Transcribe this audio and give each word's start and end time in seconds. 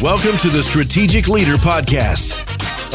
Welcome 0.00 0.36
to 0.38 0.48
the 0.48 0.62
Strategic 0.62 1.26
Leader 1.26 1.56
Podcast, 1.56 2.38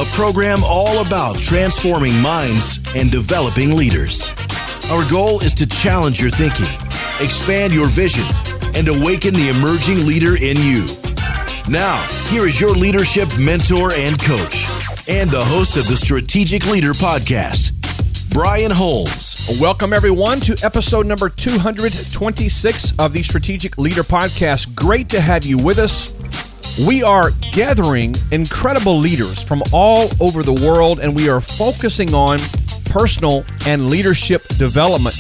a 0.01 0.15
program 0.15 0.59
all 0.63 1.05
about 1.05 1.37
transforming 1.37 2.17
minds 2.21 2.79
and 2.95 3.11
developing 3.11 3.75
leaders. 3.75 4.31
Our 4.89 5.03
goal 5.11 5.41
is 5.41 5.53
to 5.55 5.67
challenge 5.67 6.21
your 6.21 6.29
thinking, 6.29 6.71
expand 7.19 7.73
your 7.73 7.87
vision, 7.87 8.23
and 8.73 8.87
awaken 8.87 9.33
the 9.33 9.49
emerging 9.49 10.07
leader 10.07 10.37
in 10.37 10.55
you. 10.63 10.85
Now, 11.67 12.01
here 12.29 12.47
is 12.47 12.61
your 12.61 12.71
leadership 12.71 13.27
mentor 13.37 13.91
and 13.91 14.17
coach, 14.17 14.63
and 15.09 15.29
the 15.29 15.43
host 15.43 15.75
of 15.75 15.89
the 15.89 15.97
Strategic 15.97 16.65
Leader 16.67 16.93
Podcast, 16.93 17.73
Brian 18.33 18.71
Holmes. 18.71 19.59
Welcome, 19.59 19.91
everyone, 19.91 20.39
to 20.39 20.57
episode 20.63 21.05
number 21.05 21.27
226 21.27 22.93
of 22.97 23.11
the 23.11 23.23
Strategic 23.23 23.77
Leader 23.77 24.03
Podcast. 24.03 24.73
Great 24.73 25.09
to 25.09 25.19
have 25.19 25.43
you 25.43 25.57
with 25.57 25.79
us. 25.79 26.13
We 26.81 27.03
are 27.03 27.29
gathering 27.51 28.15
incredible 28.31 28.97
leaders 28.97 29.43
from 29.43 29.61
all 29.71 30.09
over 30.19 30.41
the 30.41 30.59
world, 30.65 30.99
and 31.01 31.15
we 31.15 31.29
are 31.29 31.39
focusing 31.39 32.15
on 32.15 32.39
personal 32.85 33.45
and 33.67 33.91
leadership 33.91 34.43
development. 34.57 35.15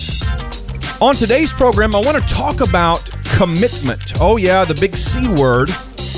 On 0.99 1.13
today's 1.13 1.53
program, 1.53 1.95
I 1.95 1.99
want 1.99 2.17
to 2.17 2.33
talk 2.33 2.61
about 2.61 3.07
commitment. 3.35 4.13
Oh, 4.19 4.37
yeah, 4.37 4.65
the 4.65 4.73
big 4.73 4.97
C 4.97 5.29
word. 5.29 5.69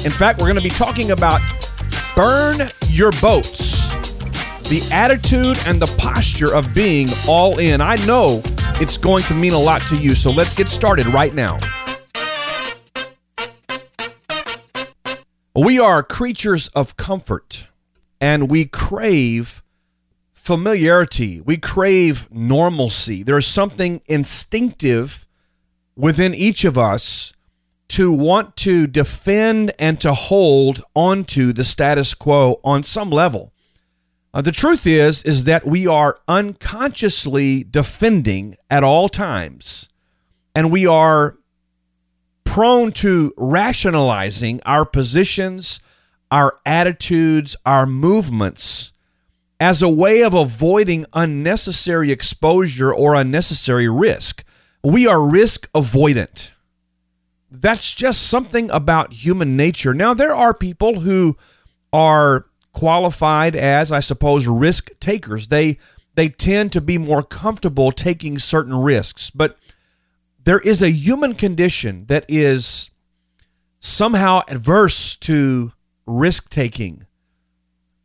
In 0.06 0.12
fact, 0.12 0.40
we're 0.40 0.46
going 0.46 0.56
to 0.56 0.64
be 0.64 0.70
talking 0.70 1.12
about 1.12 1.42
burn 2.16 2.70
your 2.88 3.12
boats, 3.20 3.90
the 4.70 4.88
attitude 4.94 5.58
and 5.68 5.82
the 5.82 5.94
posture 5.98 6.56
of 6.56 6.74
being 6.74 7.10
all 7.28 7.60
in. 7.60 7.82
I 7.82 7.98
know 8.06 8.42
it's 8.80 8.98
going 8.98 9.24
to 9.24 9.34
mean 9.34 9.52
a 9.52 9.60
lot 9.60 9.82
to 9.90 9.98
you, 9.98 10.16
so 10.16 10.32
let's 10.32 10.54
get 10.54 10.70
started 10.70 11.08
right 11.08 11.36
now. 11.36 11.60
We 15.58 15.80
are 15.80 16.04
creatures 16.04 16.68
of 16.70 16.98
comfort 16.98 17.68
and 18.20 18.50
we 18.50 18.66
crave 18.66 19.64
familiarity. 20.34 21.40
We 21.40 21.56
crave 21.56 22.30
normalcy. 22.30 23.24
There's 23.24 23.48
something 23.48 24.02
instinctive 24.06 25.26
within 25.96 26.34
each 26.34 26.66
of 26.66 26.78
us 26.78 27.32
to 27.88 28.12
want 28.12 28.58
to 28.58 28.86
defend 28.86 29.72
and 29.80 30.02
to 30.02 30.14
hold 30.14 30.84
onto 30.94 31.54
the 31.54 31.64
status 31.64 32.14
quo 32.14 32.60
on 32.62 32.84
some 32.84 33.10
level. 33.10 33.54
Uh, 34.34 34.42
the 34.42 34.52
truth 34.52 34.86
is 34.86 35.24
is 35.24 35.46
that 35.46 35.66
we 35.66 35.88
are 35.88 36.18
unconsciously 36.28 37.64
defending 37.64 38.58
at 38.70 38.84
all 38.84 39.08
times 39.08 39.88
and 40.54 40.70
we 40.70 40.86
are 40.86 41.38
prone 42.56 42.90
to 42.90 43.34
rationalizing 43.36 44.62
our 44.66 44.86
positions, 44.86 45.82
our 46.32 46.58
attitudes, 46.66 47.54
our 47.66 47.86
movements 47.86 48.94
as 49.60 49.82
a 49.82 49.90
way 49.90 50.24
of 50.24 50.34
avoiding 50.34 51.06
unnecessary 51.12 52.14
exposure 52.14 52.94
or 52.94 53.14
unnecessary 53.14 53.90
risk. 53.90 54.46
We 54.82 55.06
are 55.06 55.30
risk 55.30 55.70
avoidant. 55.74 56.52
That's 57.52 57.94
just 57.94 58.22
something 58.22 58.72
about 58.72 59.12
human 59.12 59.58
nature. 59.58 59.94
Now, 59.94 60.14
there 60.14 60.34
are 60.34 60.54
people 60.54 61.02
who 61.02 61.36
are 61.92 62.46
qualified 62.72 63.58
as, 63.58 63.92
I 63.92 64.00
suppose, 64.00 64.48
risk 64.48 64.98
takers. 65.02 65.50
They 65.50 65.78
they 66.14 66.30
tend 66.30 66.72
to 66.72 66.80
be 66.80 66.98
more 66.98 67.22
comfortable 67.22 67.92
taking 67.92 68.40
certain 68.40 68.76
risks, 68.76 69.30
but 69.30 69.58
there 70.46 70.60
is 70.60 70.82
a 70.82 70.92
human 70.92 71.34
condition 71.34 72.06
that 72.06 72.26
is 72.28 72.92
somehow 73.80 74.42
adverse 74.48 75.16
to 75.18 75.72
risk 76.08 76.50
taking. 76.50 77.06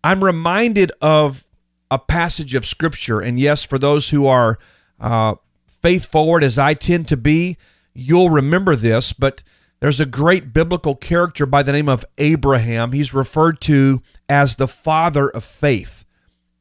I'm 0.03 0.25
reminded 0.25 0.91
of 1.01 1.45
a 1.91 1.99
passage 1.99 2.55
of 2.55 2.65
scripture, 2.65 3.21
and 3.21 3.39
yes, 3.39 3.65
for 3.65 3.79
those 3.79 4.11
who 4.11 4.27
are 4.27 4.59
uh, 4.99 5.35
faith 5.69 6.07
forward 6.07 6.43
as 6.43 6.59
I 6.59 6.75
tend 6.75 7.09
to 7.09 7.17
be, 7.17 7.57
you'll 7.95 8.31
remember 8.31 8.75
this, 8.75 9.13
but 9.13 9.43
there's 9.81 10.01
a 10.01 10.07
great 10.07 10.53
biblical 10.53 10.95
character 10.95 11.47
by 11.47 11.63
the 11.63 11.73
name 11.73 11.89
of 11.89 12.05
Abraham. 12.19 12.93
He's 12.93 13.15
referred 13.15 13.61
to 13.63 14.03
as 14.29 14.57
the 14.57 14.69
father 14.69 15.29
of 15.29 15.45
faith. 15.45 16.05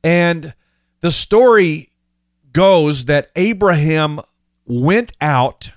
And 0.03 0.53
the 1.01 1.11
story 1.11 1.91
goes 2.51 3.05
that 3.05 3.29
Abraham 3.35 4.21
went 4.65 5.11
out 5.19 5.71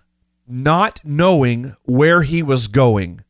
not 0.52 1.00
knowing 1.02 1.74
where 1.84 2.22
he 2.22 2.42
was 2.42 2.68
going. 2.68 3.24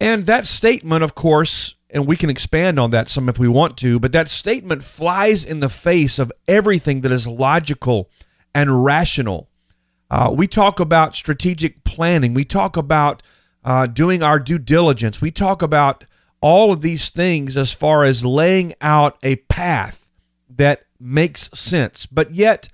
And 0.00 0.24
that 0.26 0.46
statement, 0.46 1.02
of 1.02 1.16
course, 1.16 1.74
and 1.90 2.06
we 2.06 2.16
can 2.16 2.30
expand 2.30 2.78
on 2.78 2.90
that 2.90 3.08
some 3.08 3.28
if 3.28 3.38
we 3.38 3.48
want 3.48 3.76
to, 3.78 3.98
but 3.98 4.12
that 4.12 4.28
statement 4.28 4.84
flies 4.84 5.44
in 5.44 5.58
the 5.58 5.68
face 5.68 6.20
of 6.20 6.32
everything 6.46 7.00
that 7.00 7.10
is 7.10 7.26
logical 7.26 8.08
and 8.54 8.84
rational. 8.84 9.48
Uh, 10.08 10.32
we 10.34 10.46
talk 10.46 10.78
about 10.78 11.16
strategic 11.16 11.82
planning, 11.82 12.34
we 12.34 12.44
talk 12.44 12.76
about 12.76 13.22
uh, 13.64 13.86
doing 13.86 14.22
our 14.22 14.38
due 14.38 14.58
diligence, 14.58 15.20
we 15.20 15.32
talk 15.32 15.60
about 15.60 16.04
all 16.40 16.72
of 16.72 16.82
these 16.82 17.10
things 17.10 17.56
as 17.56 17.72
far 17.72 18.04
as 18.04 18.24
laying 18.24 18.74
out 18.80 19.18
a 19.24 19.36
path 19.36 20.10
that 20.48 20.84
makes 21.00 21.50
sense. 21.52 22.06
But 22.06 22.30
yet, 22.30 22.68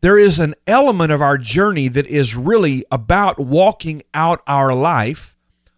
there 0.00 0.18
is 0.18 0.38
an 0.38 0.54
element 0.66 1.12
of 1.12 1.20
our 1.20 1.36
journey 1.36 1.88
that 1.88 2.06
is 2.06 2.36
really 2.36 2.84
about 2.90 3.38
walking 3.38 4.02
out 4.14 4.42
our 4.46 4.74
life, 4.74 5.36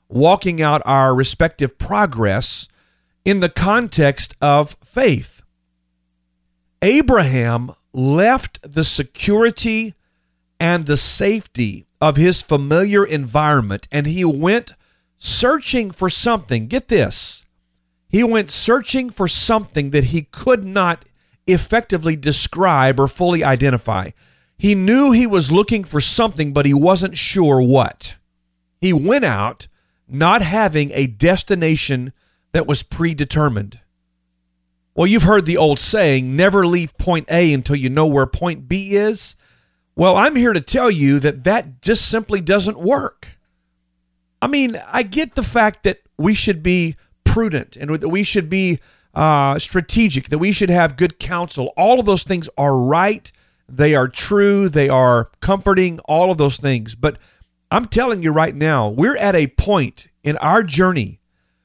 walking 0.09 0.63
out 0.63 0.83
our 0.85 1.15
respective 1.15 1.79
progress 1.79 2.69
in 3.25 3.41
the 3.41 3.49
context 3.49 4.37
of 4.41 4.77
faith. 4.85 5.43
Abraham 6.81 7.73
left 7.93 8.59
the 8.63 8.85
security 8.85 9.95
and 10.59 10.87
the 10.87 10.97
safety 10.97 11.87
of 12.01 12.17
his 12.17 12.43
familiar 12.43 13.05
environment 13.05 13.87
and 13.91 14.07
he 14.07 14.25
went 14.25 14.73
searching 15.19 15.91
for 15.91 16.11
something. 16.11 16.67
Get 16.67 16.89
this. 16.89 17.45
He 18.09 18.25
went 18.25 18.51
searching 18.51 19.11
for 19.11 19.29
something 19.29 19.91
that 19.91 20.05
he 20.05 20.23
could 20.23 20.65
not 20.65 21.05
effectively 21.47 22.17
describe 22.17 23.01
or 23.01 23.09
fully 23.09 23.43
identify. 23.43 24.11
He 24.57 24.75
knew 24.75 25.11
he 25.11 25.27
was 25.27 25.51
looking 25.51 25.85
for 25.85 26.01
something, 26.01 26.53
but 26.53 26.67
he 26.67 26.75
wasn't 26.75 27.19
sure 27.19 27.61
what. 27.61 28.17
He 28.81 28.93
went 28.93 29.25
out 29.25 29.69
not 30.09 30.43
having 30.43 30.91
a 30.93 31.07
destination 31.07 32.13
that 32.53 32.67
was 32.67 32.83
predetermined. 32.83 33.81
Well, 34.95 35.07
you've 35.07 35.23
heard 35.23 35.47
the 35.47 35.57
old 35.57 35.79
saying, 35.79 36.37
never 36.37 36.67
leave 36.67 36.97
point 36.99 37.31
A 37.31 37.53
until 37.53 37.77
you 37.77 37.89
know 37.89 38.07
where 38.07 38.27
point 38.27 38.69
B 38.69 38.95
is. 38.95 39.37
Well, 39.97 40.17
I'm 40.17 40.37
here 40.37 40.53
to 40.53 40.61
tell 40.61 40.91
you 40.91 41.19
that 41.21 41.45
that 41.45 41.81
just 41.83 42.09
simply 42.09 42.41
doesn't 42.41 42.79
work. 42.79 43.39
I 44.41 44.47
mean, 44.49 44.83
I 44.87 45.03
get 45.03 45.35
the 45.35 45.43
fact 45.43 45.83
that 45.85 46.01
we 46.19 46.35
should 46.35 46.63
be 46.63 46.97
prudent 47.25 47.77
and 47.77 47.91
that 47.91 48.09
we 48.09 48.23
should 48.23 48.51
be 48.51 48.79
uh, 49.15 49.59
strategic, 49.59 50.29
that 50.29 50.39
we 50.39 50.53
should 50.53 50.71
have 50.71 50.97
good 50.97 51.19
counsel. 51.19 51.73
All 51.77 52.01
of 52.01 52.07
those 52.07 52.23
things 52.23 52.49
are 52.57 52.77
right. 52.77 53.31
They 53.69 53.95
are 53.95 54.09
true. 54.09 54.69
They 54.69 54.89
are 54.89 55.31
comforting, 55.41 55.99
all 56.01 56.31
of 56.31 56.39
those 56.39 56.59
things. 56.59 56.95
But 56.95 57.19
I'm 57.71 57.87
telling 57.87 58.23
you 58.23 58.33
right 58.33 58.55
now, 58.55 58.89
we're 58.89 59.17
at 59.17 59.35
a 59.35 59.47
point 59.47 60.09
in 60.23 60.37
our 60.39 60.63
journey 60.63 61.21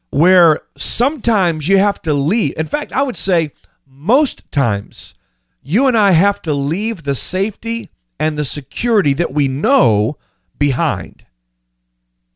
where 0.10 0.62
sometimes 0.78 1.68
you 1.68 1.78
have 1.78 2.02
to 2.04 2.14
leave. 2.14 2.54
In 2.58 2.66
fact, 2.66 2.94
I 2.94 3.04
would 3.04 3.18
say 3.18 3.52
most 3.86 4.50
times 4.52 5.16
you 5.62 5.88
and 5.88 5.98
I 5.98 6.12
have 6.12 6.42
to 6.44 6.54
leave 6.54 7.04
the 7.04 7.16
safety 7.16 7.90
and 8.20 8.38
the 8.38 8.46
security 8.46 9.14
that 9.14 9.34
we 9.34 9.48
know 9.48 10.18
behind. 10.58 11.26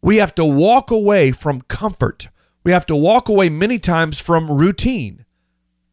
We 0.01 0.18
have 0.18 0.35
to 0.35 0.45
walk 0.45 0.91
away 0.91 1.31
from 1.31 1.62
comfort. 1.62 2.30
We 2.63 2.71
have 2.71 2.85
to 2.87 2.95
walk 2.95 3.29
away 3.29 3.49
many 3.49 3.79
times 3.79 4.21
from 4.21 4.51
routine. 4.51 5.25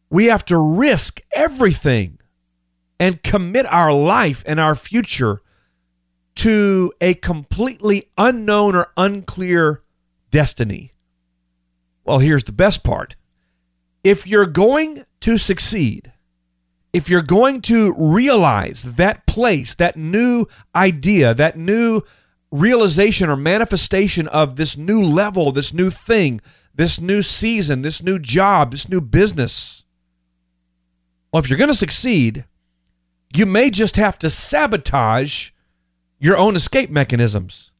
We 0.09 0.25
have 0.25 0.45
to 0.45 0.57
risk 0.57 1.21
everything 1.33 2.19
and 2.99 3.23
commit 3.23 3.65
our 3.67 3.93
life 3.93 4.43
and 4.45 4.59
our 4.59 4.75
future 4.75 5.41
to 6.35 6.93
a 7.01 7.15
completely 7.15 8.09
unknown 8.17 8.75
or 8.75 8.91
unclear 8.97 9.83
destiny. 10.31 10.93
Well, 12.03 12.19
here's 12.19 12.43
the 12.43 12.51
best 12.51 12.83
part. 12.83 13.15
If 14.03 14.25
you're 14.25 14.45
going 14.45 15.05
to 15.21 15.37
succeed, 15.37 16.13
if 16.93 17.09
you're 17.09 17.21
going 17.21 17.61
to 17.63 17.93
realize 17.97 18.95
that 18.95 19.27
place, 19.27 19.75
that 19.75 19.95
new 19.95 20.45
idea, 20.73 21.33
that 21.33 21.57
new 21.57 22.01
realization 22.51 23.29
or 23.29 23.35
manifestation 23.35 24.27
of 24.29 24.55
this 24.55 24.75
new 24.77 25.01
level, 25.01 25.51
this 25.51 25.73
new 25.73 25.89
thing, 25.89 26.41
this 26.79 27.01
new 27.01 27.21
season, 27.21 27.81
this 27.81 28.01
new 28.01 28.17
job, 28.17 28.71
this 28.71 28.87
new 28.87 29.01
business. 29.01 29.83
Well, 31.29 31.43
if 31.43 31.49
you're 31.49 31.57
going 31.57 31.67
to 31.67 31.75
succeed, 31.75 32.45
you 33.35 33.45
may 33.45 33.69
just 33.69 33.97
have 33.97 34.17
to 34.19 34.29
sabotage 34.29 35.49
your 36.19 36.37
own 36.37 36.55
escape 36.55 36.89
mechanisms. 36.89 37.73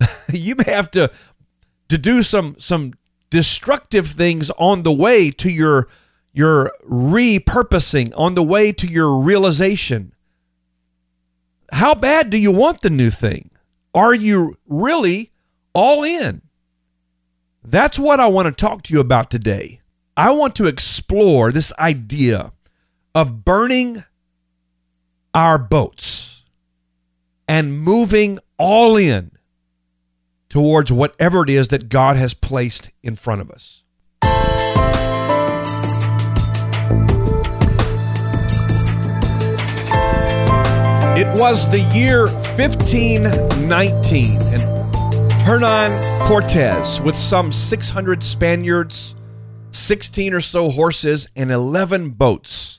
you 0.32 0.54
may 0.54 0.70
have 0.70 0.88
to 0.92 1.10
to 1.88 1.98
do 1.98 2.22
some 2.22 2.54
some 2.60 2.94
destructive 3.28 4.06
things 4.06 4.52
on 4.52 4.84
the 4.84 4.92
way 4.92 5.32
to 5.32 5.50
your 5.50 5.88
your 6.32 6.70
repurposing, 6.88 8.12
on 8.16 8.36
the 8.36 8.44
way 8.44 8.70
to 8.70 8.86
your 8.86 9.18
realization. 9.18 10.14
How 11.72 11.96
bad 11.96 12.30
do 12.30 12.38
you 12.38 12.52
want 12.52 12.82
the 12.82 12.90
new 12.90 13.10
thing? 13.10 13.50
Are 13.96 14.14
you 14.14 14.58
really 14.68 15.32
all 15.74 16.04
in? 16.04 16.42
That's 17.64 17.96
what 17.98 18.18
I 18.18 18.26
want 18.26 18.46
to 18.46 18.52
talk 18.52 18.82
to 18.82 18.94
you 18.94 18.98
about 19.00 19.30
today. 19.30 19.80
I 20.16 20.32
want 20.32 20.56
to 20.56 20.66
explore 20.66 21.52
this 21.52 21.72
idea 21.78 22.52
of 23.14 23.44
burning 23.44 24.02
our 25.32 25.58
boats 25.58 26.44
and 27.46 27.78
moving 27.78 28.40
all 28.58 28.96
in 28.96 29.30
towards 30.48 30.92
whatever 30.92 31.44
it 31.44 31.50
is 31.50 31.68
that 31.68 31.88
God 31.88 32.16
has 32.16 32.34
placed 32.34 32.90
in 33.02 33.14
front 33.14 33.40
of 33.40 33.50
us. 33.50 33.84
It 41.14 41.28
was 41.38 41.70
the 41.70 41.80
year 41.94 42.26
1519, 42.56 44.40
and 44.40 44.71
Hernan 45.44 46.28
Cortez, 46.28 47.02
with 47.02 47.16
some 47.16 47.50
600 47.50 48.22
Spaniards, 48.22 49.16
16 49.72 50.34
or 50.34 50.40
so 50.40 50.70
horses, 50.70 51.28
and 51.34 51.50
11 51.50 52.10
boats, 52.10 52.78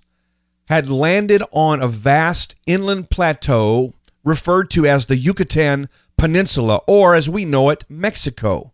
had 0.67 0.87
landed 0.89 1.43
on 1.51 1.81
a 1.81 1.89
vast 1.89 2.55
inland 2.65 3.09
plateau 3.09 3.93
referred 4.23 4.71
to 4.71 4.87
as 4.87 5.07
the 5.07 5.17
Yucatan 5.17 5.89
Peninsula, 6.17 6.79
or 6.87 7.15
as 7.15 7.29
we 7.29 7.43
know 7.43 7.69
it, 7.69 7.83
Mexico. 7.89 8.71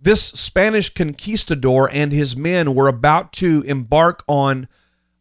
This 0.00 0.22
Spanish 0.22 0.88
conquistador 0.88 1.90
and 1.92 2.12
his 2.12 2.34
men 2.34 2.74
were 2.74 2.88
about 2.88 3.34
to 3.34 3.62
embark 3.66 4.24
on 4.26 4.68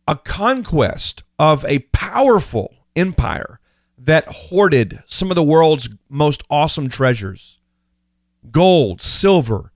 a 0.08 0.16
conquest 0.16 1.24
of 1.38 1.66
a 1.66 1.80
powerful 1.92 2.74
empire 2.96 3.60
that 3.98 4.28
hoarded 4.28 5.00
some 5.06 5.32
of 5.32 5.36
the 5.36 5.44
world's 5.44 5.90
most 6.10 6.44
awesome 6.50 6.90
treasures. 6.90 7.60
Gold, 8.52 9.02
silver, 9.02 9.72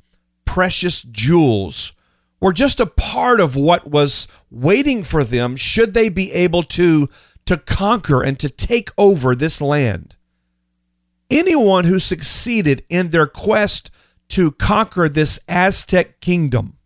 precious 0.46 1.02
jewels 1.02 1.94
were 2.40 2.54
just 2.54 2.80
a 2.80 2.86
part 2.86 3.40
of 3.40 3.56
what 3.56 3.90
was 3.90 4.28
waiting 4.50 5.04
for 5.04 5.24
them 5.24 5.56
should 5.56 5.94
they 5.94 6.10
be 6.10 6.32
able 6.32 6.64
to 6.64 7.08
to 7.46 7.58
conquer 7.58 8.22
and 8.22 8.40
to 8.40 8.50
take 8.50 8.90
over 8.98 9.36
this 9.36 9.62
land. 9.62 10.16
Anyone 11.30 11.86
who 11.86 11.98
succeeded 11.98 12.84
in 12.90 13.10
their 13.10 13.26
quest 13.26 13.90
to 14.30 14.52
conquer 14.52 15.10
this 15.10 15.40
Aztec 15.48 16.22
kingdom 16.22 16.78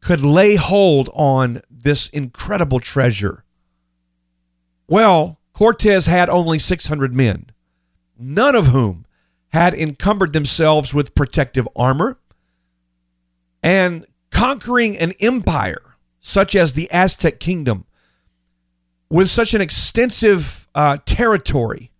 could 0.00 0.24
lay 0.24 0.54
hold 0.54 1.10
on 1.12 1.60
this 1.70 2.08
incredible 2.08 2.80
treasure. 2.80 3.44
Well, 4.88 5.39
Cortez 5.60 6.06
had 6.06 6.30
only 6.30 6.58
600 6.58 7.12
men, 7.12 7.50
none 8.18 8.54
of 8.54 8.68
whom 8.68 9.04
had 9.48 9.74
encumbered 9.74 10.32
themselves 10.32 10.94
with 10.94 11.14
protective 11.14 11.68
armor. 11.76 12.18
And 13.62 14.06
conquering 14.30 14.96
an 14.96 15.12
empire 15.20 15.82
such 16.22 16.56
as 16.56 16.72
the 16.72 16.90
Aztec 16.90 17.40
kingdom 17.40 17.84
with 19.10 19.28
such 19.28 19.52
an 19.52 19.60
extensive 19.60 20.66
uh, 20.74 20.96
territory 21.04 21.90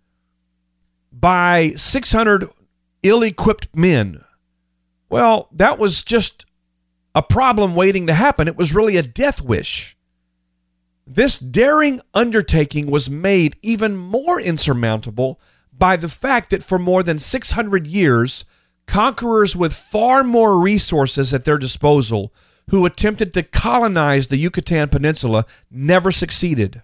by 1.13 1.73
600 1.75 2.47
ill 3.03 3.21
equipped 3.21 3.75
men, 3.75 4.23
well, 5.07 5.49
that 5.51 5.77
was 5.77 6.01
just 6.01 6.47
a 7.13 7.21
problem 7.21 7.75
waiting 7.75 8.07
to 8.07 8.15
happen. 8.15 8.47
It 8.47 8.57
was 8.57 8.73
really 8.73 8.97
a 8.97 9.03
death 9.03 9.39
wish. 9.39 9.95
This 11.05 11.39
daring 11.39 11.99
undertaking 12.13 12.89
was 12.89 13.09
made 13.09 13.57
even 13.61 13.97
more 13.97 14.39
insurmountable 14.39 15.39
by 15.77 15.97
the 15.97 16.09
fact 16.09 16.51
that 16.51 16.63
for 16.63 16.77
more 16.77 17.03
than 17.03 17.17
600 17.17 17.87
years, 17.87 18.45
conquerors 18.85 19.55
with 19.55 19.73
far 19.73 20.23
more 20.23 20.61
resources 20.61 21.33
at 21.33 21.43
their 21.45 21.57
disposal 21.57 22.33
who 22.69 22.85
attempted 22.85 23.33
to 23.33 23.43
colonize 23.43 24.27
the 24.27 24.37
Yucatan 24.37 24.89
Peninsula 24.89 25.45
never 25.69 26.11
succeeded. 26.11 26.81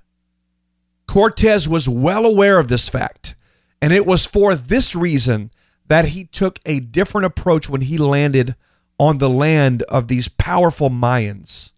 Cortez 1.08 1.70
was 1.70 1.88
well 1.88 2.26
aware 2.26 2.60
of 2.60 2.68
this 2.68 2.90
fact, 2.90 3.36
and 3.82 3.94
it 3.94 4.06
was 4.06 4.26
for 4.26 4.56
this 4.56 4.96
reason 4.96 5.52
that 5.88 6.10
he 6.10 6.26
took 6.26 6.60
a 6.66 6.80
different 6.82 7.26
approach 7.26 7.70
when 7.70 7.82
he 7.82 7.98
landed 7.98 8.56
on 9.00 9.20
the 9.20 9.30
land 9.30 9.84
of 9.84 10.08
these 10.08 10.28
powerful 10.28 10.90
Mayans. 10.90 11.72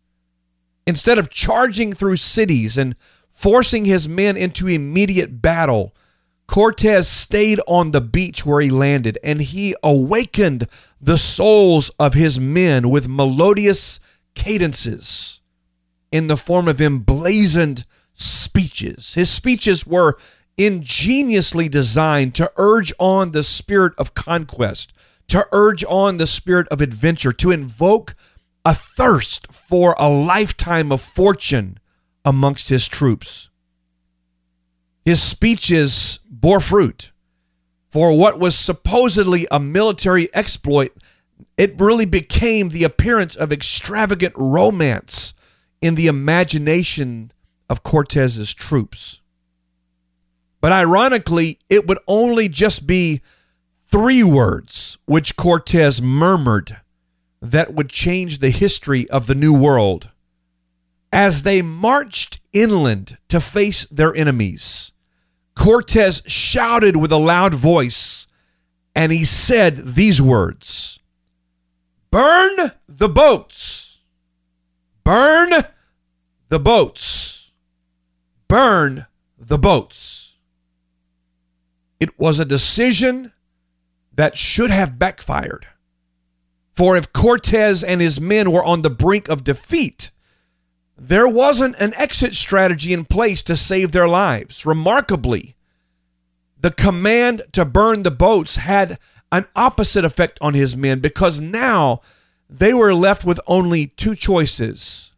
Instead 0.90 1.20
of 1.20 1.30
charging 1.30 1.94
through 1.94 2.16
cities 2.16 2.76
and 2.76 2.96
forcing 3.30 3.86
his 3.86 4.10
men 4.10 4.36
into 4.36 4.68
immediate 4.68 5.40
battle, 5.40 5.94
Cortez 6.48 7.08
stayed 7.08 7.62
on 7.68 7.92
the 7.92 8.02
beach 8.02 8.44
where 8.44 8.60
he 8.60 8.72
landed 8.72 9.16
and 9.24 9.40
he 9.40 9.76
awakened 9.84 10.68
the 11.00 11.20
souls 11.20 11.92
of 12.00 12.16
his 12.16 12.40
men 12.40 12.90
with 12.90 13.08
melodious 13.08 14.00
cadences 14.34 15.42
in 16.12 16.26
the 16.26 16.36
form 16.36 16.68
of 16.68 16.82
emblazoned 16.82 17.86
speeches. 18.16 19.14
His 19.14 19.30
speeches 19.30 19.86
were 19.86 20.18
ingeniously 20.58 21.70
designed 21.70 22.34
to 22.34 22.52
urge 22.58 22.92
on 22.98 23.32
the 23.32 23.44
spirit 23.44 23.94
of 24.00 24.16
conquest, 24.16 24.92
to 25.28 25.46
urge 25.52 25.86
on 25.88 26.18
the 26.18 26.26
spirit 26.26 26.68
of 26.70 26.82
adventure, 26.82 27.32
to 27.34 27.52
invoke 27.52 28.16
a 28.66 28.74
thirst 28.74 29.52
for 29.52 29.96
a 29.98 30.10
lifetime 30.10 30.92
of 30.92 31.02
fortune 31.02 31.80
amongst 32.26 32.70
his 32.70 32.88
troops. 32.88 33.50
His 35.06 35.22
speeches 35.22 36.20
bore 36.30 36.60
fruit. 36.60 37.12
For 37.90 38.16
what 38.16 38.40
was 38.40 38.58
supposedly 38.58 39.48
a 39.50 39.60
military 39.60 40.30
exploit, 40.36 40.96
it 41.58 41.80
really 41.80 42.06
became 42.06 42.70
the 42.70 42.84
appearance 42.84 43.36
of 43.36 43.52
extravagant 43.52 44.34
romance 44.38 45.34
in 45.82 45.96
the 45.96 46.08
imagination 46.08 47.32
of 47.70 47.84
Cortez's 47.84 48.54
troops. 48.54 49.22
But 50.62 50.72
ironically, 50.72 51.60
it 51.70 51.88
would 51.88 52.00
only 52.08 52.50
just 52.50 52.86
be 52.86 53.22
three 53.88 54.24
words 54.24 54.98
which 55.06 55.36
Cortez 55.36 56.02
murmured 56.02 56.82
that 57.42 57.74
would 57.74 57.90
change 57.90 58.40
the 58.40 58.50
history 58.50 59.10
of 59.10 59.28
the 59.28 59.36
New 59.36 59.54
World. 59.54 60.12
As 61.12 61.44
they 61.44 61.62
marched 61.62 62.42
inland 62.54 63.18
to 63.30 63.40
face 63.40 63.86
their 63.90 64.14
enemies, 64.16 64.92
Cortez 65.56 66.22
shouted 66.26 66.96
with 66.96 67.12
a 67.12 67.18
loud 67.18 67.54
voice 67.54 68.28
and 68.96 69.12
he 69.12 69.24
said 69.24 69.78
these 69.96 70.22
words 70.22 71.00
Burn 72.12 72.72
the 72.88 73.10
boats! 73.10 74.02
Burn 75.04 75.52
the 76.50 76.60
boats! 76.60 77.52
Burn 78.48 79.06
the 79.38 79.58
boats! 79.58 80.38
It 82.00 82.18
was 82.20 82.40
a 82.40 82.46
decision 82.46 83.34
that 84.14 84.38
should 84.38 84.70
have 84.70 85.00
backfired. 85.00 85.68
For 86.80 86.96
if 86.96 87.12
Cortez 87.12 87.84
and 87.84 88.00
his 88.00 88.22
men 88.22 88.54
were 88.54 88.64
on 88.64 88.84
the 88.84 88.90
brink 88.90 89.28
of 89.28 89.44
defeat, 89.44 90.12
there 90.98 91.28
wasn't 91.28 91.76
an 91.76 91.94
exit 91.96 92.34
strategy 92.34 92.94
in 92.94 93.04
place 93.04 93.44
to 93.44 93.58
save 93.58 93.92
their 93.92 94.08
lives. 94.08 94.66
Remarkably, 94.66 95.58
the 96.58 96.72
command 96.72 97.42
to 97.52 97.66
burn 97.66 98.04
the 98.04 98.12
boats 98.12 98.56
had 98.56 98.98
an 99.30 99.46
opposite 99.58 100.06
effect 100.06 100.38
on 100.40 100.54
his 100.54 100.78
men 100.78 101.02
because 101.02 101.42
now 101.42 102.00
they 102.50 102.74
were 102.74 102.96
left 102.96 103.26
with 103.26 103.42
only 103.46 103.88
two 103.88 104.16
choices 104.16 105.12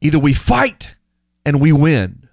either 0.00 0.18
we 0.18 0.34
fight 0.34 0.96
and 1.44 1.60
we 1.60 1.70
win, 1.70 2.28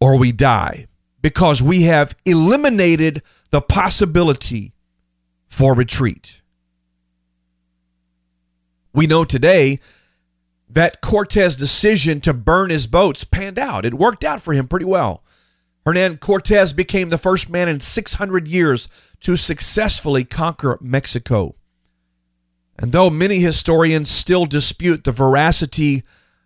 or 0.00 0.16
we 0.16 0.32
die 0.32 0.88
because 1.22 1.62
we 1.62 1.82
have 1.82 2.16
eliminated 2.24 3.22
the 3.50 3.60
possibility 3.60 4.73
for 5.54 5.72
retreat. 5.72 6.42
We 8.92 9.06
know 9.06 9.24
today 9.24 9.78
that 10.68 11.00
Cortez's 11.00 11.54
decision 11.54 12.20
to 12.22 12.34
burn 12.34 12.70
his 12.70 12.88
boats 12.88 13.22
panned 13.22 13.58
out. 13.58 13.84
It 13.84 13.94
worked 13.94 14.24
out 14.24 14.42
for 14.42 14.52
him 14.52 14.66
pretty 14.66 14.84
well. 14.84 15.22
Hernan 15.86 16.18
Cortez 16.18 16.72
became 16.72 17.10
the 17.10 17.18
first 17.18 17.48
man 17.48 17.68
in 17.68 17.78
600 17.78 18.48
years 18.48 18.88
to 19.20 19.36
successfully 19.36 20.24
conquer 20.24 20.76
Mexico. 20.80 21.54
And 22.76 22.90
though 22.90 23.10
many 23.10 23.38
historians 23.38 24.10
still 24.10 24.46
dispute 24.46 25.04
the 25.04 25.12
veracity 25.12 26.02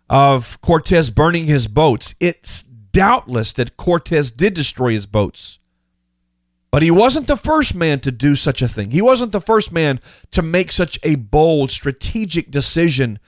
of 0.09 0.61
Cortez 0.61 1.09
burning 1.09 1.45
his 1.45 1.67
boats, 1.67 2.13
it's 2.19 2.61
doubtless 2.61 3.53
that 3.53 3.77
Cortez 3.77 4.31
did 4.31 4.53
destroy 4.53 4.91
his 4.91 5.05
boats. 5.05 5.58
But 6.71 6.83
he 6.83 6.91
wasn't 6.91 7.27
the 7.27 7.35
first 7.35 7.73
man 7.73 7.99
to 8.01 8.11
do 8.11 8.35
such 8.35 8.61
a 8.61 8.67
thing. 8.67 8.91
He 8.91 9.01
wasn't 9.01 9.31
the 9.31 9.41
first 9.41 9.71
man 9.71 9.99
to 10.31 10.41
make 10.41 10.71
such 10.71 10.99
a 11.03 11.15
bold, 11.15 11.71
strategic 11.71 12.51
decision 12.51 13.19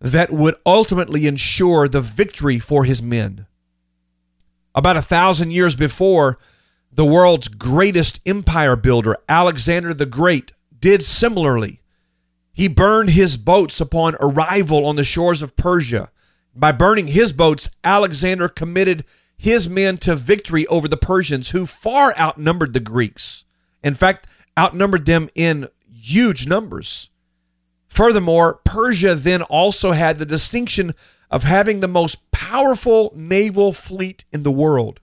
that 0.00 0.30
would 0.30 0.56
ultimately 0.66 1.26
ensure 1.26 1.88
the 1.88 2.00
victory 2.00 2.58
for 2.58 2.84
his 2.84 3.02
men. 3.02 3.46
About 4.74 4.96
a 4.96 5.02
thousand 5.02 5.52
years 5.52 5.76
before, 5.76 6.38
the 6.90 7.04
world's 7.04 7.48
greatest 7.48 8.20
empire 8.26 8.76
builder, 8.76 9.16
Alexander 9.28 9.94
the 9.94 10.06
Great, 10.06 10.52
did 10.78 11.02
similarly. 11.02 11.80
He 12.52 12.68
burned 12.68 13.10
his 13.10 13.38
boats 13.38 13.80
upon 13.80 14.16
arrival 14.20 14.84
on 14.84 14.96
the 14.96 15.04
shores 15.04 15.40
of 15.40 15.56
Persia. 15.56 16.10
By 16.54 16.72
burning 16.72 17.08
his 17.08 17.32
boats, 17.32 17.70
Alexander 17.82 18.48
committed 18.48 19.04
his 19.42 19.68
men 19.68 19.96
to 19.96 20.14
victory 20.14 20.64
over 20.68 20.86
the 20.86 20.96
Persians, 20.96 21.50
who 21.50 21.66
far 21.66 22.16
outnumbered 22.16 22.74
the 22.74 22.80
Greeks. 22.80 23.44
In 23.82 23.94
fact, 23.94 24.28
outnumbered 24.56 25.04
them 25.04 25.28
in 25.34 25.66
huge 25.92 26.46
numbers. 26.46 27.10
Furthermore, 27.88 28.60
Persia 28.64 29.16
then 29.16 29.42
also 29.42 29.90
had 29.90 30.18
the 30.18 30.24
distinction 30.24 30.94
of 31.28 31.42
having 31.42 31.80
the 31.80 31.88
most 31.88 32.30
powerful 32.30 33.12
naval 33.16 33.72
fleet 33.72 34.24
in 34.30 34.44
the 34.44 34.52
world. 34.52 35.00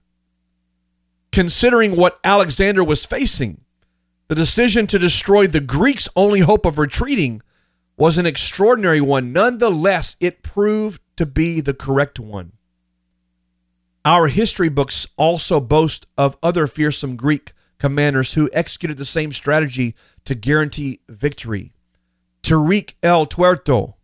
Considering 1.33 1.97
what 1.97 2.17
Alexander 2.23 2.81
was 2.81 3.05
facing, 3.05 3.59
the 4.29 4.35
decision 4.35 4.87
to 4.87 4.97
destroy 4.97 5.47
the 5.47 5.59
Greeks' 5.59 6.07
only 6.15 6.39
hope 6.39 6.65
of 6.65 6.79
retreating 6.79 7.41
was 7.97 8.17
an 8.17 8.25
extraordinary 8.25 9.01
one. 9.01 9.33
Nonetheless, 9.33 10.15
it 10.21 10.43
proved 10.43 11.01
to 11.17 11.25
be 11.25 11.59
the 11.59 11.73
correct 11.73 12.21
one. 12.21 12.53
Our 14.05 14.27
history 14.27 14.69
books 14.69 15.07
also 15.17 15.59
boast 15.59 16.07
of 16.17 16.37
other 16.41 16.67
fearsome 16.67 17.15
Greek 17.15 17.53
commanders 17.79 18.33
who 18.33 18.49
executed 18.53 18.97
the 18.97 19.05
same 19.05 19.31
strategy 19.31 19.95
to 20.25 20.35
guarantee 20.35 21.01
victory. 21.09 21.73
Tariq 22.43 22.93
el 23.03 23.25
Tuerto, 23.25 23.95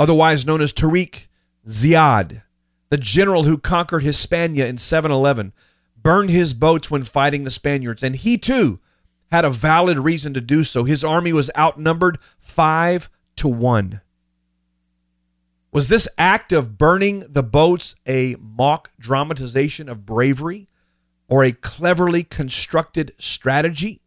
otherwise 0.00 0.46
known 0.46 0.60
as 0.60 0.72
Tariq 0.72 1.28
Ziyad, 1.66 2.42
the 2.90 2.96
general 2.96 3.44
who 3.44 3.58
conquered 3.58 4.02
Hispania 4.02 4.66
in 4.66 4.78
711, 4.78 5.52
burned 6.00 6.30
his 6.30 6.54
boats 6.54 6.90
when 6.90 7.02
fighting 7.02 7.44
the 7.44 7.50
Spaniards, 7.50 8.02
and 8.02 8.16
he 8.16 8.38
too 8.38 8.80
had 9.30 9.44
a 9.44 9.50
valid 9.50 9.98
reason 9.98 10.32
to 10.34 10.40
do 10.40 10.64
so. 10.64 10.84
His 10.84 11.04
army 11.04 11.32
was 11.32 11.50
outnumbered 11.56 12.18
five 12.38 13.10
to 13.36 13.48
one. 13.48 14.00
Was 15.70 15.88
this 15.88 16.08
act 16.16 16.52
of 16.52 16.78
burning 16.78 17.24
the 17.28 17.42
boats 17.42 17.94
a 18.06 18.36
mock 18.40 18.90
dramatization 18.98 19.88
of 19.88 20.06
bravery 20.06 20.68
or 21.28 21.44
a 21.44 21.52
cleverly 21.52 22.24
constructed 22.24 23.12
strategy? 23.18 24.00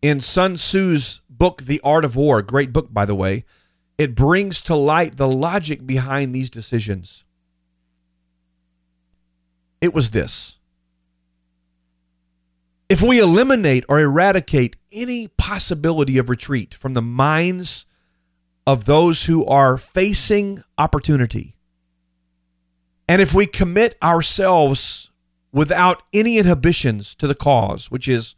In 0.00 0.20
Sun 0.20 0.54
Tzu's 0.54 1.20
book, 1.28 1.62
The 1.62 1.80
Art 1.82 2.04
of 2.04 2.14
War, 2.14 2.40
great 2.40 2.72
book, 2.72 2.92
by 2.92 3.04
the 3.04 3.16
way, 3.16 3.44
it 3.96 4.14
brings 4.14 4.60
to 4.62 4.76
light 4.76 5.16
the 5.16 5.28
logic 5.28 5.84
behind 5.84 6.32
these 6.32 6.50
decisions. 6.50 7.24
It 9.80 9.92
was 9.92 10.10
this 10.10 10.58
if 12.88 13.02
we 13.02 13.20
eliminate 13.20 13.84
or 13.88 14.00
eradicate 14.00 14.76
any 14.90 15.28
possibility 15.28 16.16
of 16.16 16.30
retreat 16.30 16.74
from 16.74 16.94
the 16.94 17.02
minds 17.02 17.84
of 18.68 18.84
those 18.84 19.24
who 19.24 19.46
are 19.46 19.78
facing 19.78 20.62
opportunity. 20.76 21.56
And 23.08 23.22
if 23.22 23.32
we 23.32 23.46
commit 23.46 23.96
ourselves 24.02 25.10
without 25.50 26.02
any 26.12 26.36
inhibitions 26.36 27.14
to 27.14 27.26
the 27.26 27.34
cause, 27.34 27.90
which 27.90 28.06
is 28.06 28.34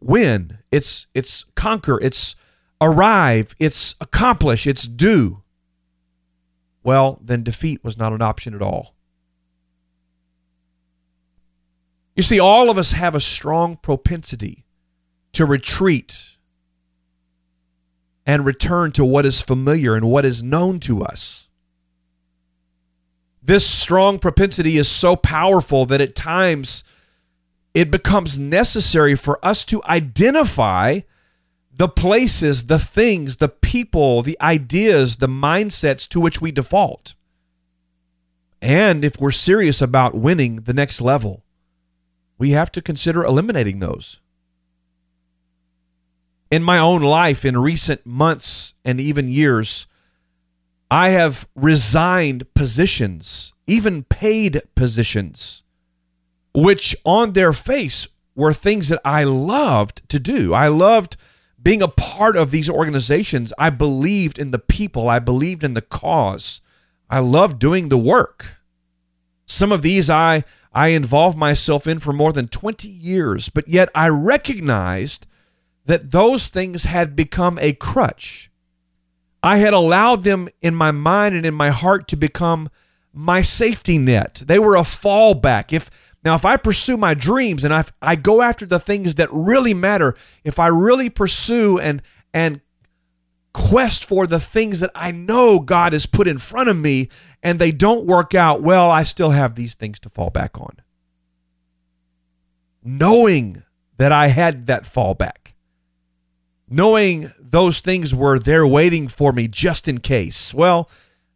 win, 0.00 0.58
it's 0.72 1.06
it's 1.14 1.44
conquer, 1.54 2.00
it's 2.02 2.34
arrive, 2.80 3.54
it's 3.60 3.94
accomplish, 4.00 4.66
it's 4.66 4.88
do, 4.88 5.44
well, 6.82 7.20
then 7.22 7.44
defeat 7.44 7.84
was 7.84 7.96
not 7.96 8.12
an 8.12 8.20
option 8.20 8.56
at 8.56 8.62
all. 8.62 8.96
You 12.16 12.24
see, 12.24 12.40
all 12.40 12.68
of 12.68 12.78
us 12.78 12.90
have 12.90 13.14
a 13.14 13.20
strong 13.20 13.76
propensity 13.76 14.64
to 15.34 15.46
retreat 15.46 16.36
and 18.28 18.44
return 18.44 18.92
to 18.92 19.06
what 19.06 19.24
is 19.24 19.40
familiar 19.40 19.96
and 19.96 20.10
what 20.10 20.26
is 20.26 20.42
known 20.42 20.78
to 20.78 21.02
us. 21.02 21.48
This 23.42 23.66
strong 23.66 24.18
propensity 24.18 24.76
is 24.76 24.86
so 24.86 25.16
powerful 25.16 25.86
that 25.86 26.02
at 26.02 26.14
times 26.14 26.84
it 27.72 27.90
becomes 27.90 28.38
necessary 28.38 29.14
for 29.14 29.42
us 29.42 29.64
to 29.64 29.82
identify 29.84 31.00
the 31.74 31.88
places, 31.88 32.66
the 32.66 32.78
things, 32.78 33.38
the 33.38 33.48
people, 33.48 34.20
the 34.20 34.36
ideas, 34.42 35.16
the 35.16 35.26
mindsets 35.26 36.06
to 36.08 36.20
which 36.20 36.38
we 36.38 36.52
default. 36.52 37.14
And 38.60 39.06
if 39.06 39.18
we're 39.18 39.30
serious 39.30 39.80
about 39.80 40.14
winning 40.14 40.56
the 40.56 40.74
next 40.74 41.00
level, 41.00 41.44
we 42.36 42.50
have 42.50 42.70
to 42.72 42.82
consider 42.82 43.24
eliminating 43.24 43.78
those 43.78 44.20
in 46.50 46.62
my 46.62 46.78
own 46.78 47.02
life 47.02 47.44
in 47.44 47.58
recent 47.58 48.06
months 48.06 48.74
and 48.84 49.00
even 49.00 49.28
years, 49.28 49.86
I 50.90 51.10
have 51.10 51.46
resigned 51.54 52.52
positions, 52.54 53.52
even 53.66 54.04
paid 54.04 54.62
positions, 54.74 55.62
which 56.54 56.96
on 57.04 57.32
their 57.32 57.52
face 57.52 58.08
were 58.34 58.54
things 58.54 58.88
that 58.88 59.00
I 59.04 59.24
loved 59.24 60.08
to 60.08 60.18
do. 60.18 60.54
I 60.54 60.68
loved 60.68 61.16
being 61.60 61.82
a 61.82 61.88
part 61.88 62.36
of 62.36 62.50
these 62.50 62.70
organizations. 62.70 63.52
I 63.58 63.70
believed 63.70 64.38
in 64.38 64.52
the 64.52 64.58
people, 64.58 65.08
I 65.08 65.18
believed 65.18 65.64
in 65.64 65.74
the 65.74 65.82
cause. 65.82 66.60
I 67.10 67.18
loved 67.18 67.58
doing 67.58 67.88
the 67.88 67.98
work. 67.98 68.58
Some 69.44 69.72
of 69.72 69.82
these 69.82 70.08
I 70.08 70.44
I 70.72 70.88
involved 70.88 71.36
myself 71.36 71.86
in 71.86 71.98
for 71.98 72.12
more 72.12 72.32
than 72.32 72.46
20 72.46 72.86
years, 72.86 73.48
but 73.48 73.66
yet 73.66 73.88
I 73.94 74.08
recognized 74.08 75.26
that 75.88 76.10
those 76.10 76.50
things 76.50 76.84
had 76.84 77.16
become 77.16 77.58
a 77.60 77.72
crutch. 77.72 78.50
I 79.42 79.56
had 79.56 79.72
allowed 79.72 80.22
them 80.22 80.50
in 80.60 80.74
my 80.74 80.90
mind 80.90 81.34
and 81.34 81.46
in 81.46 81.54
my 81.54 81.70
heart 81.70 82.08
to 82.08 82.16
become 82.16 82.68
my 83.14 83.40
safety 83.40 83.96
net. 83.96 84.42
They 84.46 84.58
were 84.58 84.76
a 84.76 84.82
fallback. 84.82 85.72
If 85.72 85.90
now 86.22 86.34
if 86.34 86.44
I 86.44 86.58
pursue 86.58 86.98
my 86.98 87.14
dreams 87.14 87.64
and 87.64 87.72
I 87.72 87.84
I 88.02 88.16
go 88.16 88.42
after 88.42 88.66
the 88.66 88.78
things 88.78 89.14
that 89.14 89.30
really 89.32 89.72
matter, 89.72 90.14
if 90.44 90.58
I 90.58 90.66
really 90.66 91.08
pursue 91.08 91.78
and 91.78 92.02
and 92.34 92.60
quest 93.54 94.04
for 94.04 94.26
the 94.26 94.40
things 94.40 94.80
that 94.80 94.90
I 94.94 95.10
know 95.10 95.58
God 95.58 95.94
has 95.94 96.04
put 96.04 96.28
in 96.28 96.36
front 96.36 96.68
of 96.68 96.76
me 96.76 97.08
and 97.42 97.58
they 97.58 97.72
don't 97.72 98.04
work 98.04 98.34
out, 98.34 98.60
well, 98.60 98.90
I 98.90 99.04
still 99.04 99.30
have 99.30 99.54
these 99.54 99.74
things 99.74 99.98
to 100.00 100.10
fall 100.10 100.28
back 100.28 100.60
on. 100.60 100.76
Knowing 102.84 103.62
that 103.96 104.12
I 104.12 104.26
had 104.26 104.66
that 104.66 104.82
fallback 104.82 105.47
knowing 106.70 107.32
those 107.40 107.80
things 107.80 108.14
were 108.14 108.38
there 108.38 108.66
waiting 108.66 109.08
for 109.08 109.32
me 109.32 109.48
just 109.48 109.88
in 109.88 109.98
case, 109.98 110.52
well, 110.52 110.90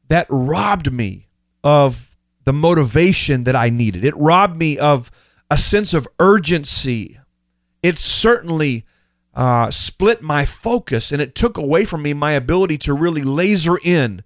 that 0.08 0.26
robbed 0.28 0.92
me 0.92 1.28
of 1.64 2.16
the 2.44 2.52
motivation 2.52 3.44
that 3.44 3.56
I 3.56 3.70
needed. 3.70 4.04
It 4.04 4.16
robbed 4.16 4.56
me 4.56 4.78
of 4.78 5.10
a 5.50 5.56
sense 5.56 5.94
of 5.94 6.08
urgency. 6.18 7.18
It 7.82 7.98
certainly 7.98 8.84
uh, 9.34 9.70
split 9.70 10.22
my 10.22 10.44
focus 10.44 11.12
and 11.12 11.22
it 11.22 11.34
took 11.34 11.56
away 11.56 11.84
from 11.84 12.02
me 12.02 12.12
my 12.12 12.32
ability 12.32 12.78
to 12.78 12.94
really 12.94 13.22
laser 13.22 13.78
in 13.82 14.22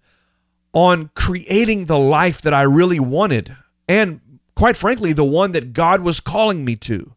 on 0.72 1.10
creating 1.14 1.86
the 1.86 1.98
life 1.98 2.40
that 2.42 2.52
I 2.52 2.62
really 2.62 3.00
wanted 3.00 3.56
and, 3.88 4.20
quite 4.54 4.76
frankly, 4.76 5.12
the 5.12 5.24
one 5.24 5.52
that 5.52 5.72
God 5.72 6.00
was 6.00 6.20
calling 6.20 6.64
me 6.64 6.76
to. 6.76 7.12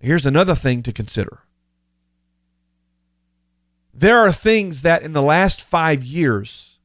Here's 0.00 0.26
another 0.26 0.54
thing 0.54 0.82
to 0.82 0.92
consider 0.92 1.40
there 4.00 4.18
are 4.18 4.30
things 4.30 4.82
that 4.82 5.02
in 5.02 5.12
the 5.12 5.22
last 5.22 5.60
five 5.60 6.04
years, 6.04 6.78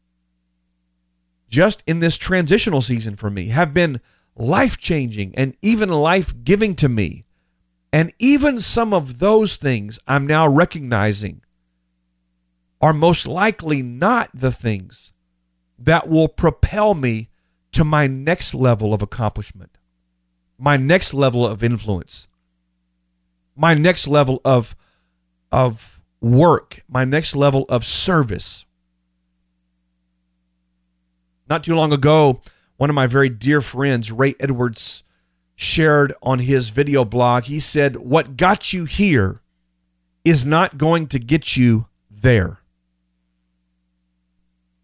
just 1.48 1.84
in 1.86 2.00
this 2.00 2.18
transitional 2.18 2.82
season 2.82 3.16
for 3.16 3.30
me, 3.30 3.48
have 3.48 3.74
been 3.74 4.02
life 4.36 4.78
changing 4.78 5.36
and 5.36 5.56
even 5.62 5.90
life 5.90 6.34
giving 6.44 6.74
to 6.76 6.90
me. 6.90 7.26
And 7.92 8.12
even 8.18 8.60
some 8.60 8.94
of 8.94 9.20
those 9.20 9.58
things 9.58 10.00
I'm 10.08 10.26
now 10.26 10.48
recognizing 10.48 11.42
are 12.82 12.94
most 12.94 13.28
likely 13.28 13.84
not 13.84 14.32
the 14.34 14.52
things 14.52 15.14
that 15.78 16.10
will 16.10 16.28
propel 16.28 16.96
me 16.96 17.30
to 17.74 17.84
my 17.84 18.08
next 18.08 18.56
level 18.56 18.92
of 18.92 19.04
accomplishment, 19.04 19.78
my 20.58 20.78
next 20.78 21.14
level 21.14 21.46
of 21.46 21.64
influence, 21.64 22.28
my 23.56 23.76
next 23.76 24.08
level 24.08 24.42
of, 24.44 24.76
of 25.52 25.93
work, 26.24 26.82
my 26.88 27.04
next 27.06 27.36
level 27.36 27.66
of 27.70 27.86
service. 27.86 28.66
Not 31.50 31.64
too 31.64 31.76
long 31.76 31.92
ago, 31.92 32.42
one 32.78 32.90
of 32.90 32.96
my 32.96 33.06
very 33.06 33.30
dear 33.30 33.62
friends, 33.62 34.12
Ray 34.12 34.34
Edwards, 34.40 35.04
shared 35.56 36.14
on 36.24 36.40
his 36.40 36.70
video 36.70 37.06
blog. 37.06 37.44
He 37.44 37.60
said, 37.60 37.98
What 37.98 38.38
got 38.38 38.74
you 38.74 38.86
here 38.86 39.42
is 40.24 40.46
not 40.46 40.78
going 40.78 41.08
to 41.08 41.20
get 41.20 41.58
you 41.58 41.88
there. 42.10 42.60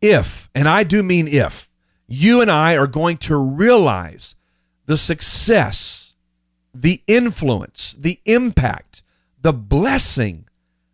If, 0.01 0.50
and 0.53 0.67
I 0.67 0.84
do 0.84 1.01
mean 1.01 1.27
if, 1.27 1.72
you 2.08 2.41
and 2.41 2.51
I 2.51 2.75
are 2.75 2.88
going 2.88 3.17
to 3.17 3.38
realize 3.38 4.36
the 4.86 4.98
success, 4.98 6.15
the 6.74 7.01
influence, 7.08 7.96
the 7.98 8.19
impact, 8.25 9.03
the 9.41 9.53
blessing 9.53 10.49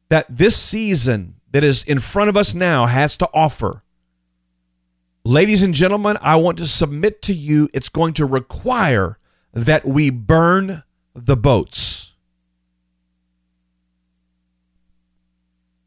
that 0.09 0.25
this 0.29 0.55
season 0.55 1.35
that 1.51 1.63
is 1.63 1.83
in 1.83 1.99
front 1.99 2.29
of 2.29 2.37
us 2.37 2.53
now 2.53 2.85
has 2.85 3.17
to 3.17 3.29
offer. 3.33 3.83
Ladies 5.23 5.63
and 5.63 5.73
gentlemen, 5.73 6.17
I 6.21 6.35
want 6.35 6.57
to 6.59 6.67
submit 6.67 7.21
to 7.23 7.33
you 7.33 7.69
it's 7.73 7.89
going 7.89 8.13
to 8.15 8.25
require 8.25 9.17
that 9.53 9.85
we 9.85 10.09
burn 10.09 10.83
the 11.15 11.37
boats. 11.37 12.13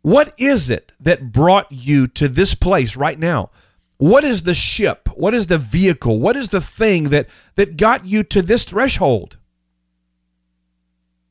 What 0.03 0.33
is 0.39 0.71
it 0.71 0.93
that 1.01 1.33
brought 1.33 1.71
you 1.71 2.07
to 2.09 2.29
this 2.29 2.55
place 2.55 2.97
right 2.97 3.19
now? 3.19 3.51
What 3.99 4.25
is 4.25 4.45
the 4.45 4.55
ship? 4.55 5.09
What 5.15 5.35
is 5.35 5.49
the 5.49 5.59
vehicle? 5.59 6.21
What 6.21 6.37
is 6.37 6.49
the 6.49 6.61
thing 6.61 7.11
that 7.11 7.29
that 7.57 7.77
got 7.77 8.07
you 8.07 8.23
to 8.25 8.43
this 8.43 8.65
threshold? 8.65 9.38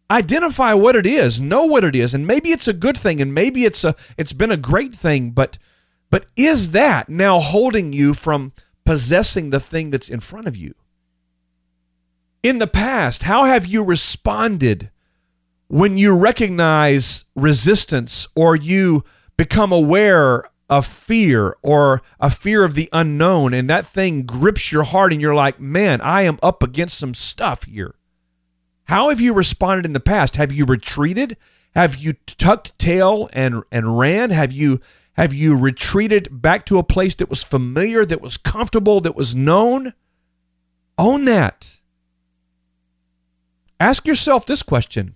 Identify 0.10 0.74
what 0.74 0.96
it 0.96 1.06
is, 1.06 1.42
know 1.42 1.66
what 1.66 1.84
it 1.84 1.96
is, 1.96 2.14
and 2.14 2.26
maybe 2.26 2.52
it's 2.52 2.68
a 2.68 2.74
good 2.74 2.98
thing 2.98 3.20
and 3.20 3.34
maybe 3.34 3.66
it's 3.66 3.84
a 3.84 3.94
it's 4.18 4.34
been 4.34 4.52
a 4.52 4.58
great 4.58 4.94
thing, 4.94 5.32
but 5.32 5.58
but 6.10 6.26
is 6.36 6.72
that 6.72 7.10
now 7.10 7.40
holding 7.40 7.92
you 7.92 8.14
from 8.14 8.54
possessing 8.86 9.50
the 9.50 9.60
thing 9.60 9.90
that's 9.90 10.10
in 10.10 10.22
front 10.22 10.48
of 10.48 10.56
you? 10.56 10.74
In 12.42 12.60
the 12.60 12.68
past, 12.68 13.24
how 13.24 13.44
have 13.44 13.66
you 13.66 13.84
responded 13.84 14.92
when 15.68 15.98
you 15.98 16.16
recognize 16.18 17.26
resistance 17.36 18.28
or 18.36 18.56
you 18.56 19.04
become 19.36 19.74
aware 19.74 20.46
of 20.70 20.86
fear 20.86 21.56
or 21.62 22.02
a 22.20 22.30
fear 22.30 22.64
of 22.64 22.74
the 22.74 22.90
unknown 22.94 23.54
and 23.54 23.70
that 23.70 23.86
thing 23.86 24.24
grips 24.24 24.72
your 24.72 24.84
heart 24.84 25.12
and 25.12 25.22
you're 25.22 25.36
like, 25.36 25.60
man, 25.60 26.00
I 26.02 26.22
am 26.24 26.40
up 26.42 26.64
against 26.64 26.98
some 26.98 27.14
stuff 27.14 27.64
here. 27.64 27.96
How 28.88 29.10
have 29.10 29.20
you 29.20 29.34
responded 29.34 29.86
in 29.86 29.94
the 29.94 30.00
past? 30.00 30.38
Have 30.38 30.52
you 30.52 30.66
retreated? 30.66 31.38
Have 31.76 31.98
you 31.98 32.14
tucked 32.26 32.78
tail 32.80 33.30
and 33.34 33.64
and 33.72 34.00
ran? 34.00 34.30
Have 34.30 34.52
you 34.52 34.80
have 35.14 35.34
you 35.34 35.56
retreated 35.56 36.42
back 36.42 36.66
to 36.68 36.78
a 36.78 36.84
place 36.84 37.16
that 37.16 37.30
was 37.30 37.44
familiar, 37.44 38.06
that 38.06 38.22
was 38.22 38.38
comfortable, 38.38 39.02
that 39.02 39.16
was 39.16 39.36
known? 39.36 39.94
Own 40.98 41.26
that. 41.26 41.78
Ask 43.80 44.08
yourself 44.08 44.46
this 44.46 44.64
question 44.64 45.16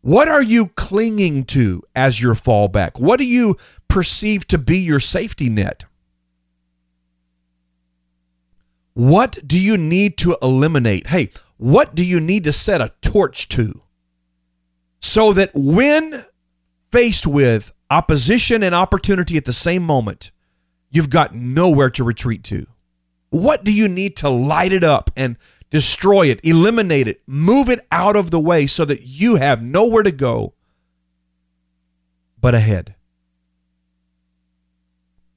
what 0.00 0.28
are 0.28 0.42
you 0.42 0.68
clinging 0.68 1.44
to 1.46 1.82
as 1.94 2.20
your 2.20 2.34
fallback? 2.34 3.00
What 3.00 3.18
do 3.18 3.24
you 3.24 3.56
perceive 3.88 4.46
to 4.48 4.58
be 4.58 4.78
your 4.78 5.00
safety 5.00 5.48
net? 5.48 5.84
What 8.94 9.38
do 9.46 9.60
you 9.60 9.76
need 9.76 10.16
to 10.18 10.36
eliminate? 10.40 11.08
Hey, 11.08 11.30
what 11.56 11.94
do 11.94 12.04
you 12.04 12.20
need 12.20 12.44
to 12.44 12.52
set 12.52 12.80
a 12.80 12.92
torch 13.00 13.48
to? 13.50 13.82
So 15.00 15.32
that 15.32 15.50
when 15.54 16.24
faced 16.90 17.26
with 17.26 17.72
opposition 17.90 18.62
and 18.62 18.74
opportunity 18.74 19.36
at 19.36 19.44
the 19.44 19.52
same 19.52 19.82
moment, 19.82 20.32
you've 20.90 21.10
got 21.10 21.34
nowhere 21.34 21.90
to 21.90 22.04
retreat 22.04 22.42
to. 22.44 22.66
What 23.30 23.64
do 23.64 23.72
you 23.72 23.88
need 23.88 24.16
to 24.18 24.28
light 24.28 24.72
it 24.72 24.84
up 24.84 25.10
and 25.16 25.36
destroy 25.70 26.26
it, 26.26 26.40
eliminate 26.44 27.08
it, 27.08 27.22
move 27.26 27.68
it 27.68 27.86
out 27.90 28.16
of 28.16 28.30
the 28.30 28.40
way 28.40 28.66
so 28.66 28.84
that 28.84 29.02
you 29.02 29.36
have 29.36 29.62
nowhere 29.62 30.02
to 30.02 30.12
go 30.12 30.54
but 32.40 32.54
ahead. 32.54 32.94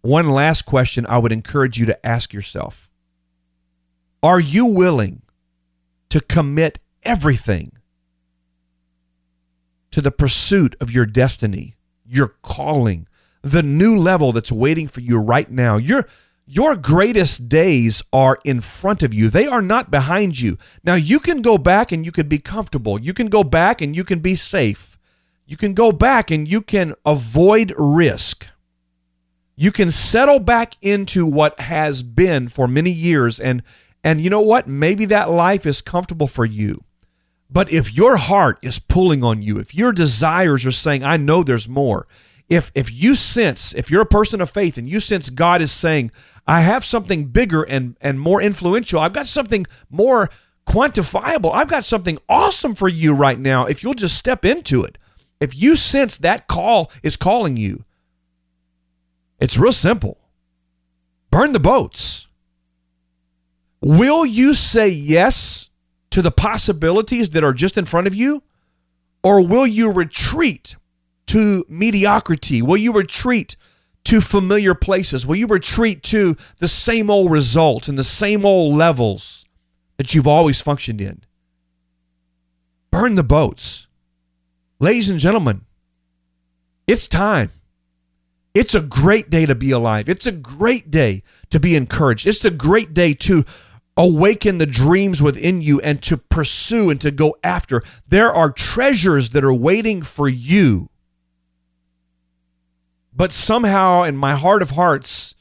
One 0.02 0.30
last 0.30 0.63
question 0.63 1.06
I 1.08 1.17
would 1.17 1.32
encourage 1.32 1.80
you 1.80 1.86
to 1.88 2.06
ask 2.06 2.34
yourself 2.34 2.89
Are 4.22 4.39
you 4.39 4.65
willing 4.65 5.24
to 6.10 6.22
commit 6.22 6.80
everything 7.04 7.72
to 9.91 10.02
the 10.02 10.12
pursuit 10.12 10.76
of 10.80 10.91
your 10.91 11.06
destiny, 11.06 11.76
your 12.06 12.36
calling, 12.41 13.08
the 13.41 13.63
new 13.63 13.95
level 13.95 14.32
that's 14.32 14.52
waiting 14.52 14.88
for 14.88 15.02
you 15.02 15.19
right 15.19 15.50
now? 15.50 15.78
You're 15.78 16.08
your 16.52 16.76
greatest 16.76 17.48
days 17.48 18.02
are 18.12 18.39
in 18.43 18.60
front 18.60 19.04
of 19.04 19.13
you. 19.13 19.30
They 19.30 19.45
are 19.45 19.62
not 19.62 19.91
behind 19.91 20.41
you. 20.41 20.58
Now, 20.84 20.95
you 20.95 21.19
can 21.19 21.43
go 21.43 21.60
back 21.60 21.91
and 21.91 22.04
you 22.04 22.12
can 22.12 22.28
be 22.28 22.39
comfortable. 22.39 23.00
You 23.00 23.13
can 23.13 23.28
go 23.28 23.43
back 23.43 23.82
and 23.82 23.95
you 23.95 24.04
can 24.04 24.17
be 24.17 24.34
safe. 24.34 24.98
You 25.45 25.58
can 25.58 25.76
go 25.76 25.91
back 25.91 26.32
and 26.32 26.48
you 26.48 26.62
can 26.62 26.95
avoid 27.06 27.72
risk. 27.78 28.48
You 29.56 29.72
can 29.72 29.91
settle 29.91 30.39
back 30.39 30.74
into 30.82 31.24
what 31.24 31.60
has 31.60 32.02
been 32.02 32.48
for 32.48 32.67
many 32.67 32.89
years 32.89 33.39
and 33.39 33.62
and 34.04 34.22
you 34.22 34.30
know 34.30 34.42
what? 34.42 34.68
Maybe 34.68 35.06
that 35.06 35.32
life 35.32 35.66
is 35.66 35.82
comfortable 35.82 36.28
for 36.28 36.46
you. 36.46 36.84
But 37.50 37.72
if 37.72 37.94
your 37.96 38.18
heart 38.18 38.60
is 38.62 38.80
pulling 38.80 39.24
on 39.24 39.42
you, 39.42 39.58
if 39.58 39.74
your 39.74 39.92
desires 39.92 40.66
are 40.66 40.72
saying, 40.72 41.04
I 41.04 41.18
know 41.18 41.44
there's 41.44 41.68
more, 41.68 42.08
if 42.50 42.72
if 42.74 42.92
you 42.92 43.16
sense 43.16 43.74
if 43.76 43.90
you're 43.90 44.02
a 44.02 44.08
person 44.08 44.42
of 44.42 44.50
faith 44.50 44.78
and 44.78 44.90
you 44.90 45.00
sense 45.00 45.30
God 45.30 45.62
is 45.62 45.72
saying 45.72 46.12
I 46.48 46.62
have 46.62 46.84
something 46.84 47.26
bigger 47.26 47.62
and 47.64 47.96
and 48.02 48.20
more 48.20 48.42
influential 48.42 49.00
I've 49.00 49.14
got 49.14 49.28
something 49.28 49.68
more 49.90 50.30
quantifiable 50.68 51.54
I've 51.54 51.68
got 51.68 51.86
something 51.86 52.18
awesome 52.28 52.76
for 52.76 52.90
you 52.90 53.14
right 53.14 53.40
now 53.40 53.66
if 53.66 53.84
you'll 53.84 53.94
just 53.94 54.18
step 54.18 54.44
into 54.44 54.84
it 54.84 54.98
if 55.40 55.56
you 55.56 55.76
sense 55.76 56.18
that 56.18 56.48
call 56.48 56.92
is 57.04 57.16
calling 57.16 57.56
you 57.56 57.86
it's 59.40 59.58
real 59.58 59.72
simple 59.72 60.18
burn 61.30 61.54
the 61.54 61.60
boats 61.60 62.29
will 63.82 64.26
you 64.26 64.54
say 64.54 64.89
yes 64.89 65.70
to 66.12 66.22
the 66.22 66.32
possibilities 66.32 67.30
that 67.32 67.44
are 67.44 67.54
just 67.54 67.78
in 67.78 67.86
front 67.86 68.08
of 68.08 68.15
you 68.15 68.44
or 69.24 69.46
will 69.46 69.68
you 69.68 69.92
retreat 69.92 70.76
to 71.28 71.65
mediocrity? 71.70 72.62
Will 72.62 72.78
you 72.78 72.94
retreat 72.94 73.56
to 74.06 74.22
familiar 74.22 74.74
places? 74.74 75.28
Will 75.28 75.36
you 75.36 75.48
retreat 75.48 76.04
to 76.04 76.36
the 76.58 76.68
same 76.68 77.10
old 77.10 77.32
results 77.32 77.88
and 77.88 77.98
the 77.98 78.04
same 78.04 78.46
old 78.46 78.74
levels 78.74 79.46
that 79.98 80.13
you've 80.15 80.28
always 80.28 80.62
functioned 80.62 81.02
in? 81.02 81.22
Burn 82.92 83.15
the 83.15 83.24
boats. 83.24 83.88
Ladies 84.80 85.10
and 85.10 85.20
gentlemen, 85.20 85.62
it's 86.88 87.08
time. 87.08 87.52
It's 88.56 88.74
a 88.74 88.82
great 88.82 89.30
day 89.30 89.46
to 89.46 89.54
be 89.54 89.72
alive. 89.72 90.10
It's 90.10 90.26
a 90.26 90.32
great 90.32 90.89
day 90.89 91.22
to 91.52 91.60
be 91.60 91.76
encouraged. 91.76 92.26
It's 92.26 92.44
a 92.44 92.50
great 92.50 92.94
day 92.94 93.13
to 93.13 93.46
awaken 94.00 94.58
the 94.58 94.66
dreams 94.66 95.22
within 95.22 95.62
you 95.62 95.80
and 95.82 96.02
to 96.02 96.18
pursue 96.18 96.90
and 96.90 97.00
to 97.02 97.12
go 97.12 97.36
after. 97.44 97.84
There 98.08 98.34
are 98.34 98.50
treasures 98.50 99.30
that 99.32 99.44
are 99.44 99.54
waiting 99.54 100.02
for 100.02 100.28
you 100.28 100.90
but 103.20 103.34
somehow, 103.34 104.04
in 104.04 104.16
my 104.16 104.36
heart 104.36 104.62
of 104.62 104.70
hearts, 104.70 105.36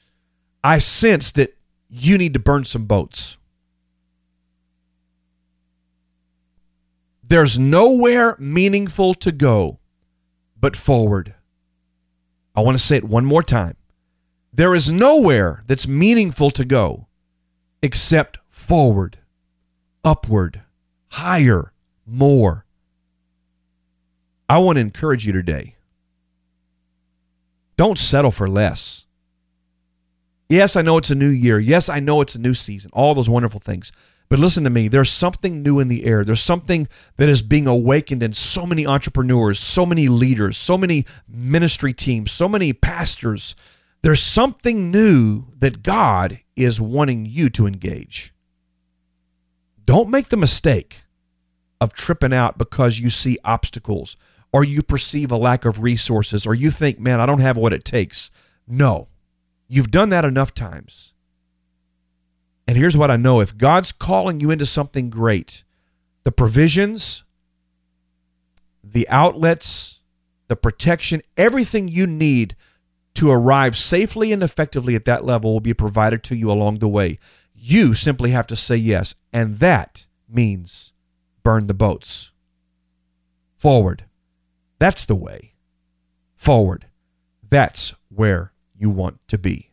I 0.65 0.79
sense 0.79 1.31
that 1.31 1.57
you 1.89 2.19
need 2.19 2.35
to 2.35 2.41
burn 2.41 2.65
some 2.65 2.87
boats. 2.87 3.37
There's 7.23 7.57
nowhere 7.57 8.35
meaningful 8.41 9.15
to 9.15 9.31
go 9.31 9.79
but 10.61 10.75
forward. 10.75 11.37
I 12.57 12.63
want 12.63 12.77
to 12.77 12.83
say 12.83 12.97
it 12.97 13.05
one 13.05 13.25
more 13.25 13.45
time. 13.45 13.77
There 14.53 14.75
is 14.75 14.91
nowhere 14.91 15.63
that's 15.69 15.87
meaningful 15.87 16.51
to 16.51 16.65
go 16.65 17.07
except 17.81 18.41
forward, 18.69 19.17
upward, 20.05 20.61
higher, 21.09 21.73
more. 22.05 22.67
I 24.47 24.59
want 24.59 24.77
to 24.77 24.81
encourage 24.81 25.27
you 25.27 25.33
today 25.33 25.77
don't 27.79 27.99
settle 27.99 28.33
for 28.33 28.49
less. 28.49 29.07
Yes, 30.49 30.75
I 30.77 30.83
know 30.83 30.99
it's 30.99 31.11
a 31.11 31.15
new 31.15 31.29
year. 31.29 31.59
Yes, 31.59 31.89
I 31.89 32.01
know 32.01 32.21
it's 32.21 32.35
a 32.35 32.41
new 32.41 32.53
season. 32.53 32.91
All 32.93 33.15
those 33.15 33.31
wonderful 33.31 33.61
things. 33.61 33.93
But 34.29 34.41
listen 34.41 34.65
to 34.65 34.71
me, 34.71 34.89
there's 34.89 35.11
something 35.11 35.63
new 35.63 35.79
in 35.79 35.89
the 35.89 36.05
air. 36.05 36.25
There's 36.25 36.43
something 36.43 36.89
that 37.17 37.29
is 37.29 37.41
being 37.41 37.67
awakened 37.67 38.23
in 38.23 38.33
so 38.33 38.67
many 38.67 38.85
entrepreneurs, 38.87 39.61
so 39.61 39.87
many 39.87 40.09
leaders, 40.09 40.59
so 40.59 40.77
many 40.77 41.07
ministry 41.29 41.93
teams, 41.93 42.33
so 42.33 42.49
many 42.49 42.73
pastors. 42.73 43.55
There's 44.03 44.23
something 44.23 44.91
new 44.91 45.47
that 45.57 45.83
God 45.83 46.41
is 46.57 46.81
wanting 46.81 47.27
you 47.27 47.49
to 47.51 47.67
engage. 47.67 48.35
Don't 49.89 50.11
make 50.11 50.29
the 50.29 50.37
mistake 50.37 51.05
of 51.81 51.95
tripping 51.95 52.35
out 52.35 52.59
because 52.59 53.01
you 53.01 53.09
see 53.09 53.39
obstacles 53.43 54.19
or 54.53 54.63
you 54.63 54.83
perceive 54.83 55.33
a 55.33 55.37
lack 55.39 55.65
of 55.65 55.83
resources, 55.83 56.47
or 56.47 56.53
you 56.53 56.71
think, 56.71 56.99
man, 57.01 57.23
I 57.23 57.25
don't 57.27 57.41
have 57.41 57.57
what 57.57 57.73
it 57.73 57.87
takes. 57.87 58.31
No, 58.67 59.09
you've 59.67 59.91
done 59.91 60.11
that 60.11 60.27
enough 60.27 60.53
times. 60.53 61.15
And 62.67 62.77
here's 62.77 62.99
what 62.99 63.11
I 63.11 63.17
know 63.17 63.41
if 63.41 63.57
God's 63.57 63.93
calling 63.93 64.41
you 64.41 64.51
into 64.51 64.67
something 64.67 65.09
great, 65.09 65.65
the 66.23 66.33
provisions, 66.33 67.25
the 68.85 69.09
outlets, 69.09 70.01
the 70.49 70.57
protection, 70.57 71.23
everything 71.39 71.89
you 71.89 72.07
need 72.07 72.57
to 73.15 73.31
arrive 73.31 73.75
safely 73.75 74.33
and 74.33 74.43
effectively 74.43 74.95
at 74.95 75.07
that 75.07 75.25
level 75.25 75.55
will 75.55 75.61
be 75.61 75.73
provided 75.73 76.23
to 76.25 76.37
you 76.37 76.51
along 76.51 76.81
the 76.81 76.89
way. 76.89 77.19
You 77.61 77.93
simply 77.95 78.31
have 78.31 78.47
to 78.47 78.57
say 78.57 78.77
yes. 78.77 79.15
And 79.33 79.57
that 79.57 80.07
means 80.29 80.93
burn 81.43 81.67
the 81.67 81.75
boats. 81.75 82.31
Forward. 83.57 84.05
That's 84.79 85.05
the 85.05 85.17
way. 85.17 85.55
Forward. 86.37 86.87
That's 87.51 87.95
where 88.09 88.53
you 88.77 88.91
want 88.91 89.19
to 89.29 89.39
be. 89.39 89.73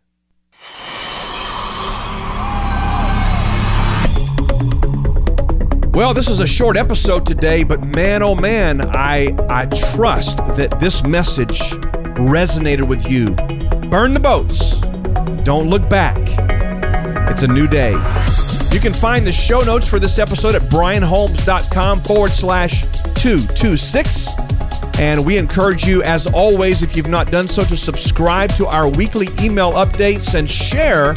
Well, 5.94 6.14
this 6.14 6.28
is 6.28 6.40
a 6.40 6.48
short 6.48 6.76
episode 6.76 7.26
today, 7.26 7.64
but 7.64 7.82
man 7.82 8.22
oh 8.24 8.36
man, 8.36 8.82
I 8.82 9.30
I 9.48 9.68
trust 9.68 10.38
that 10.58 10.80
this 10.80 11.04
message 11.04 11.60
resonated 12.18 12.88
with 12.88 13.10
you. 13.10 13.30
Burn 13.90 14.14
the 14.14 14.20
boats. 14.20 14.82
Don't 15.44 15.70
look 15.70 15.88
back. 15.88 16.45
It's 17.36 17.44
a 17.44 17.48
new 17.48 17.68
day. 17.68 17.92
You 18.72 18.80
can 18.80 18.94
find 18.94 19.28
the 19.28 19.34
show 19.34 19.60
notes 19.60 19.90
for 19.90 20.00
this 20.00 20.20
episode 20.20 20.56
at 20.56 20.62
brianholmes.com 20.62 22.04
forward 22.04 22.32
slash 22.32 22.84
226. 23.16 24.30
And 25.00 25.26
we 25.26 25.38
encourage 25.38 25.84
you, 25.84 26.02
as 26.04 26.28
always, 26.28 26.82
if 26.82 26.96
you've 26.96 27.10
not 27.10 27.30
done 27.30 27.50
so, 27.50 27.66
to 27.66 27.76
subscribe 27.76 28.52
to 28.52 28.68
our 28.68 28.88
weekly 28.88 29.28
email 29.42 29.74
updates 29.74 30.34
and 30.34 30.50
share 30.50 31.12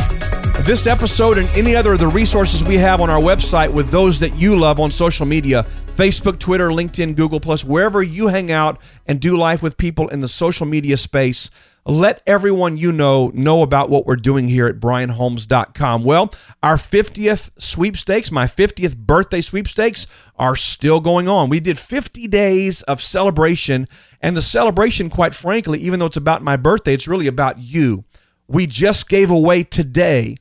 this 0.65 0.89
episode 0.89 1.39
and 1.39 1.49
any 1.55 1.77
other 1.77 1.93
of 1.93 2.01
the 2.01 2.09
resources 2.09 2.65
we 2.65 2.77
have 2.79 3.01
on 3.01 3.11
our 3.11 3.21
website 3.21 3.73
with 3.73 3.89
those 3.91 4.19
that 4.19 4.37
you 4.37 4.59
love 4.59 4.81
on 4.81 4.91
social 4.91 5.25
media 5.25 5.65
Facebook, 5.99 6.39
Twitter, 6.39 6.69
LinkedIn, 6.69 7.17
Google, 7.17 7.41
Plus, 7.41 7.65
wherever 7.65 8.01
you 8.01 8.29
hang 8.29 8.53
out 8.53 8.81
and 9.05 9.19
do 9.19 9.37
life 9.37 9.65
with 9.65 9.77
people 9.77 10.07
in 10.07 10.21
the 10.21 10.29
social 10.29 10.65
media 10.65 10.97
space. 10.97 11.51
Let 11.85 12.23
everyone 12.25 12.77
you 12.77 12.93
know 12.93 13.33
know 13.35 13.63
about 13.63 13.91
what 13.91 14.07
we're 14.07 14.15
doing 14.15 14.47
here 14.47 14.69
at 14.69 14.79
brianholmes.com. 14.79 16.05
Well, 16.05 16.33
our 16.63 16.77
50th 16.77 17.51
sweepstakes, 17.59 18.31
my 18.31 18.45
50th 18.45 18.97
birthday 18.97 19.41
sweepstakes, 19.41 20.07
are 20.37 20.55
still 20.55 21.01
going 21.01 21.29
on. 21.29 21.49
We 21.49 21.59
did 21.59 21.81
50 21.81 22.29
days 22.29 22.83
of 22.83 23.03
celebration, 23.03 23.89
and 24.21 24.37
the 24.37 24.43
celebration, 24.43 25.11
quite 25.11 25.35
frankly, 25.35 25.81
even 25.81 25.99
though 25.99 26.07
it's 26.07 26.17
about 26.17 26.45
my 26.45 26.57
birthday, 26.57 26.95
it's 26.95 27.09
really 27.09 27.27
about 27.27 27.59
you. 27.59 28.05
We 28.47 28.69
just 28.69 29.09
gave 29.09 29.31
away 29.31 29.65
today 29.65 30.37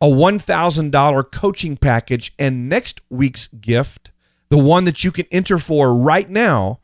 a 0.00 0.06
$1,000 0.06 1.32
coaching 1.32 1.76
package, 1.76 2.32
and 2.38 2.68
next 2.68 3.00
week's 3.10 3.48
gift, 3.48 4.09
the 4.50 4.58
one 4.58 4.84
that 4.84 5.02
you 5.04 5.10
can 5.12 5.26
enter 5.30 5.58
for 5.58 5.96
right 5.96 6.28
now, 6.28 6.80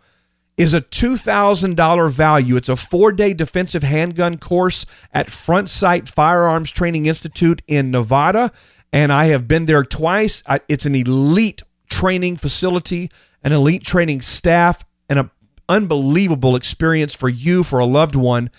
is 0.56 0.72
a 0.72 0.80
$2,000 0.80 2.10
value. 2.10 2.56
It's 2.56 2.68
a 2.68 2.76
four 2.76 3.12
day 3.12 3.34
defensive 3.34 3.82
handgun 3.82 4.38
course 4.38 4.86
at 5.12 5.30
Front 5.30 5.68
Sight 5.68 6.08
Firearms 6.08 6.70
Training 6.70 7.06
Institute 7.06 7.62
in 7.66 7.90
Nevada. 7.90 8.52
And 8.92 9.12
I 9.12 9.26
have 9.26 9.46
been 9.46 9.66
there 9.66 9.82
twice. 9.82 10.42
It's 10.68 10.86
an 10.86 10.94
elite 10.94 11.62
training 11.90 12.36
facility, 12.38 13.10
an 13.42 13.52
elite 13.52 13.84
training 13.84 14.22
staff, 14.22 14.84
and 15.08 15.18
an 15.18 15.30
unbelievable 15.68 16.56
experience 16.56 17.14
for 17.14 17.28
you, 17.28 17.62
for 17.62 17.78
a 17.78 17.84
loved 17.84 18.16
one. 18.16 18.50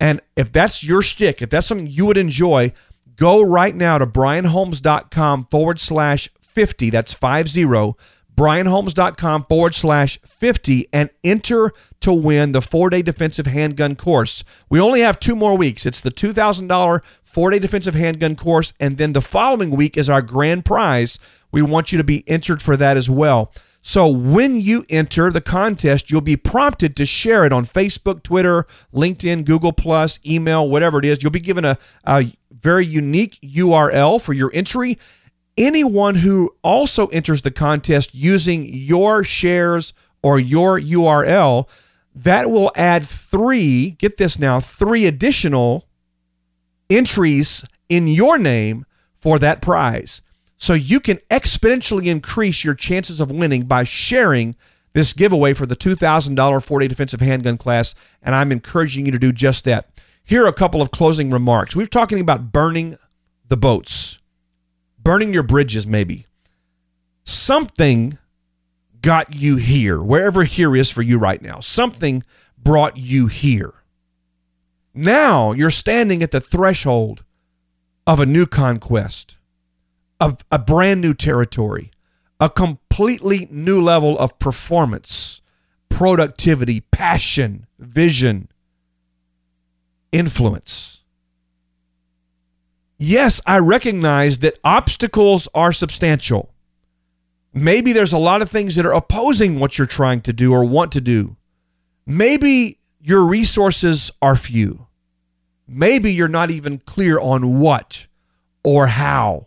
And 0.00 0.20
if 0.36 0.50
that's 0.50 0.82
your 0.82 1.02
stick, 1.02 1.40
if 1.40 1.50
that's 1.50 1.66
something 1.66 1.86
you 1.86 2.06
would 2.06 2.18
enjoy, 2.18 2.72
go 3.14 3.40
right 3.40 3.74
now 3.74 3.98
to 3.98 4.06
brianholmes.com 4.06 5.46
forward 5.50 5.78
slash 5.78 6.28
50. 6.40 6.90
That's 6.90 7.14
50 7.14 7.64
brianholmes.com 8.36 9.44
forward 9.44 9.74
slash 9.74 10.18
50 10.22 10.88
and 10.92 11.10
enter 11.22 11.72
to 12.00 12.12
win 12.12 12.52
the 12.52 12.62
four 12.62 12.90
day 12.90 13.02
defensive 13.02 13.46
handgun 13.46 13.96
course. 13.96 14.44
We 14.68 14.80
only 14.80 15.00
have 15.00 15.20
two 15.20 15.36
more 15.36 15.56
weeks. 15.56 15.86
It's 15.86 16.00
the 16.00 16.10
$2,000 16.10 17.00
four 17.22 17.50
day 17.50 17.58
defensive 17.58 17.94
handgun 17.94 18.36
course, 18.36 18.72
and 18.78 18.96
then 18.96 19.12
the 19.12 19.20
following 19.20 19.70
week 19.70 19.96
is 19.96 20.08
our 20.08 20.22
grand 20.22 20.64
prize. 20.64 21.18
We 21.50 21.62
want 21.62 21.92
you 21.92 21.98
to 21.98 22.04
be 22.04 22.28
entered 22.28 22.62
for 22.62 22.76
that 22.76 22.96
as 22.96 23.10
well. 23.10 23.52
So 23.86 24.08
when 24.08 24.58
you 24.60 24.86
enter 24.88 25.30
the 25.30 25.42
contest, 25.42 26.10
you'll 26.10 26.22
be 26.22 26.36
prompted 26.36 26.96
to 26.96 27.04
share 27.04 27.44
it 27.44 27.52
on 27.52 27.66
Facebook, 27.66 28.22
Twitter, 28.22 28.66
LinkedIn, 28.94 29.44
Google 29.44 29.72
Plus, 29.72 30.18
email, 30.24 30.66
whatever 30.66 30.98
it 30.98 31.04
is. 31.04 31.22
You'll 31.22 31.32
be 31.32 31.40
given 31.40 31.66
a, 31.66 31.76
a 32.06 32.32
very 32.50 32.86
unique 32.86 33.38
URL 33.42 34.20
for 34.22 34.32
your 34.32 34.50
entry 34.54 34.98
anyone 35.56 36.16
who 36.16 36.54
also 36.62 37.06
enters 37.08 37.42
the 37.42 37.50
contest 37.50 38.14
using 38.14 38.64
your 38.64 39.24
shares 39.24 39.92
or 40.22 40.38
your 40.38 40.80
URL, 40.80 41.68
that 42.14 42.50
will 42.50 42.72
add 42.76 43.04
three, 43.04 43.92
get 43.92 44.16
this 44.16 44.38
now, 44.38 44.60
three 44.60 45.06
additional 45.06 45.86
entries 46.88 47.64
in 47.88 48.06
your 48.06 48.38
name 48.38 48.86
for 49.16 49.38
that 49.38 49.60
prize. 49.60 50.22
So 50.56 50.74
you 50.74 51.00
can 51.00 51.18
exponentially 51.30 52.06
increase 52.06 52.64
your 52.64 52.74
chances 52.74 53.20
of 53.20 53.30
winning 53.30 53.64
by 53.64 53.84
sharing 53.84 54.56
this 54.92 55.12
giveaway 55.12 55.52
for 55.54 55.66
the 55.66 55.76
$2,000 55.76 56.62
four 56.64 56.80
day 56.80 56.88
defensive 56.88 57.20
handgun 57.20 57.58
class. 57.58 57.94
And 58.22 58.34
I'm 58.34 58.52
encouraging 58.52 59.06
you 59.06 59.12
to 59.12 59.18
do 59.18 59.32
just 59.32 59.64
that. 59.64 59.90
Here 60.24 60.44
are 60.44 60.48
a 60.48 60.54
couple 60.54 60.80
of 60.80 60.90
closing 60.90 61.30
remarks. 61.30 61.76
We're 61.76 61.86
talking 61.86 62.20
about 62.20 62.52
burning 62.52 62.96
the 63.48 63.56
boats 63.56 64.18
burning 65.04 65.32
your 65.32 65.42
bridges, 65.42 65.86
maybe. 65.86 66.26
Something 67.22 68.18
got 69.00 69.34
you 69.34 69.56
here, 69.56 70.00
wherever 70.02 70.44
here 70.44 70.74
is 70.74 70.90
for 70.90 71.02
you 71.02 71.18
right 71.18 71.40
now. 71.40 71.60
Something 71.60 72.24
brought 72.58 72.96
you 72.96 73.26
here. 73.26 73.74
Now 74.94 75.52
you're 75.52 75.70
standing 75.70 76.22
at 76.22 76.30
the 76.30 76.40
threshold 76.40 77.24
of 78.06 78.18
a 78.18 78.26
new 78.26 78.46
conquest, 78.46 79.36
of 80.20 80.44
a 80.50 80.58
brand 80.58 81.00
new 81.00 81.14
territory, 81.14 81.90
a 82.40 82.48
completely 82.48 83.46
new 83.50 83.80
level 83.80 84.18
of 84.18 84.38
performance, 84.38 85.40
productivity, 85.88 86.80
passion, 86.80 87.66
vision, 87.78 88.48
influence 90.12 90.93
yes, 92.98 93.40
I 93.46 93.58
recognize 93.58 94.38
that 94.40 94.58
obstacles 94.64 95.48
are 95.54 95.72
substantial. 95.72 96.54
Maybe 97.52 97.92
there's 97.92 98.12
a 98.12 98.18
lot 98.18 98.42
of 98.42 98.50
things 98.50 98.74
that 98.76 98.86
are 98.86 98.92
opposing 98.92 99.60
what 99.60 99.78
you're 99.78 99.86
trying 99.86 100.20
to 100.22 100.32
do 100.32 100.52
or 100.52 100.64
want 100.64 100.90
to 100.92 101.00
do. 101.00 101.36
Maybe 102.04 102.78
your 103.00 103.24
resources 103.24 104.10
are 104.20 104.36
few. 104.36 104.88
Maybe 105.66 106.12
you're 106.12 106.28
not 106.28 106.50
even 106.50 106.78
clear 106.78 107.18
on 107.18 107.58
what 107.60 108.06
or 108.62 108.88
how. 108.88 109.46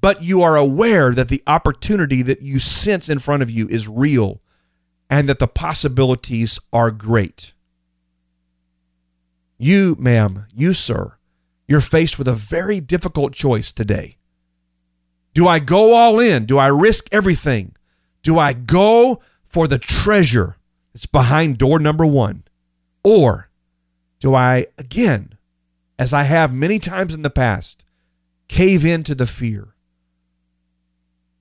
But 0.00 0.22
you 0.22 0.42
are 0.42 0.56
aware 0.56 1.12
that 1.12 1.28
the 1.28 1.42
opportunity 1.46 2.22
that 2.22 2.42
you 2.42 2.58
sense 2.58 3.08
in 3.08 3.18
front 3.18 3.42
of 3.42 3.50
you 3.50 3.66
is 3.68 3.88
real 3.88 4.40
and 5.10 5.28
that 5.28 5.38
the 5.38 5.48
possibilities 5.48 6.58
are 6.72 6.90
great. 6.90 7.54
You, 9.58 9.96
ma'am, 9.98 10.46
you, 10.54 10.74
sir, 10.74 11.16
you're 11.66 11.80
faced 11.80 12.18
with 12.18 12.28
a 12.28 12.34
very 12.34 12.80
difficult 12.80 13.32
choice 13.32 13.72
today. 13.72 14.16
Do 15.32 15.48
I 15.48 15.58
go 15.58 15.94
all 15.94 16.20
in? 16.20 16.46
Do 16.46 16.58
I 16.58 16.66
risk 16.66 17.08
everything? 17.10 17.74
Do 18.22 18.38
I 18.38 18.52
go 18.52 19.20
for 19.42 19.66
the 19.66 19.78
treasure 19.78 20.56
that's 20.92 21.06
behind 21.06 21.58
door 21.58 21.78
number 21.78 22.06
one? 22.06 22.44
Or 23.02 23.50
do 24.20 24.34
I, 24.34 24.66
again, 24.78 25.36
as 25.98 26.12
I 26.12 26.22
have 26.22 26.52
many 26.52 26.78
times 26.78 27.14
in 27.14 27.22
the 27.22 27.30
past, 27.30 27.84
cave 28.48 28.84
into 28.84 29.14
the 29.14 29.26
fear? 29.26 29.74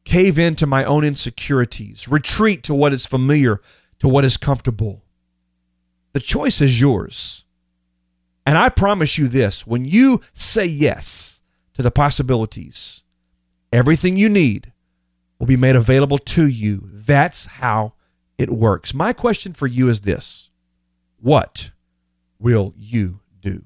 Cave 0.06 0.38
into 0.38 0.68
my 0.68 0.84
own 0.84 1.04
insecurities, 1.04 2.08
retreat 2.08 2.64
to 2.64 2.74
what 2.74 2.94
is 2.94 3.06
familiar, 3.06 3.62
to 4.00 4.08
what 4.10 4.26
is 4.26 4.36
comfortable. 4.36 5.04
The 6.12 6.20
choice 6.20 6.62
is 6.62 6.82
yours. 6.82 7.43
And 8.46 8.58
I 8.58 8.70
promise 8.70 9.18
you 9.18 9.28
this 9.28 9.66
when 9.66 9.86
you 9.86 10.22
say 10.34 10.66
yes 10.66 11.42
to 11.74 11.82
the 11.82 11.92
possibilities, 11.92 13.04
everything 13.72 14.18
you 14.18 14.30
need 14.30 14.74
will 15.40 15.48
be 15.48 15.58
made 15.58 15.76
available 15.76 16.18
to 16.18 16.48
you. 16.48 16.90
That's 16.92 17.46
how 17.46 17.94
it 18.38 18.50
works. 18.50 18.94
My 18.94 19.14
question 19.14 19.54
for 19.54 19.68
you 19.68 19.90
is 19.90 20.02
this 20.02 20.52
What 21.20 21.72
will 22.40 22.74
you 22.78 23.22
do? 23.42 23.64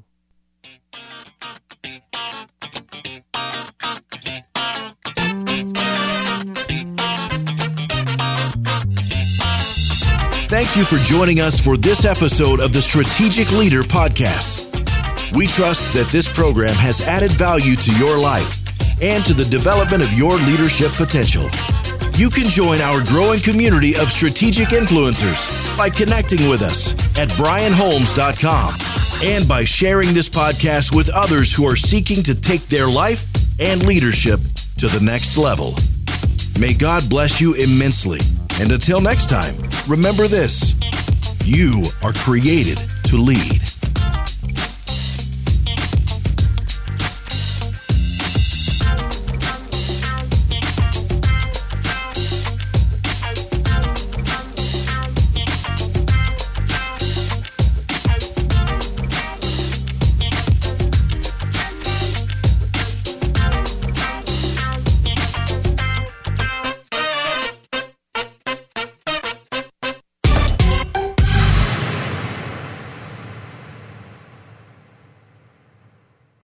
Thank 10.50 10.78
you 10.78 10.86
for 10.86 10.96
joining 11.04 11.42
us 11.42 11.60
for 11.60 11.76
this 11.76 12.06
episode 12.06 12.62
of 12.62 12.72
the 12.72 12.82
Strategic 12.82 13.52
Leader 13.52 13.84
Podcast. 13.84 14.66
We 15.36 15.48
trust 15.48 15.94
that 15.94 16.08
this 16.12 16.32
program 16.32 16.74
has 16.76 17.06
added 17.08 17.32
value 17.32 17.76
to 17.76 17.92
your 17.98 18.18
life 18.20 18.63
and 19.02 19.26
to 19.26 19.34
the 19.34 19.46
development 19.46 20.02
of 20.02 20.13
your 20.13 20.38
leadership 20.38 20.92
potential. 20.94 21.50
You 22.16 22.30
can 22.30 22.46
join 22.46 22.82
our 22.82 23.04
growing 23.06 23.40
community 23.42 23.96
of 23.96 24.10
strategic 24.10 24.70
influencers 24.70 25.78
by 25.78 25.90
connecting 25.90 26.50
with 26.50 26.62
us 26.62 26.96
at 27.18 27.30
brianholmes.com 27.30 28.76
and 29.24 29.48
by 29.48 29.66
sharing 29.66 30.13
this 30.13 30.30
podcast 30.30 30.96
with 30.96 31.10
others 31.13 31.54
who 31.54 31.68
are 31.68 31.76
seeking 31.76 32.24
to 32.24 32.40
take 32.40 32.63
their 32.68 32.88
life 32.88 33.28
and 33.60 33.86
leadership 33.86 34.40
to 34.78 34.88
the 34.88 35.00
next 35.02 35.38
level. 35.38 35.76
May 36.60 36.74
God 36.74 37.08
bless 37.10 37.42
you 37.42 37.54
immensely. 37.54 38.20
And 38.60 38.72
until 38.72 39.02
next 39.02 39.30
time, 39.30 39.56
remember 39.88 40.28
this 40.28 40.76
you 41.44 41.84
are 42.02 42.13
created 42.13 42.80
to 43.06 43.18
lead. 43.18 43.66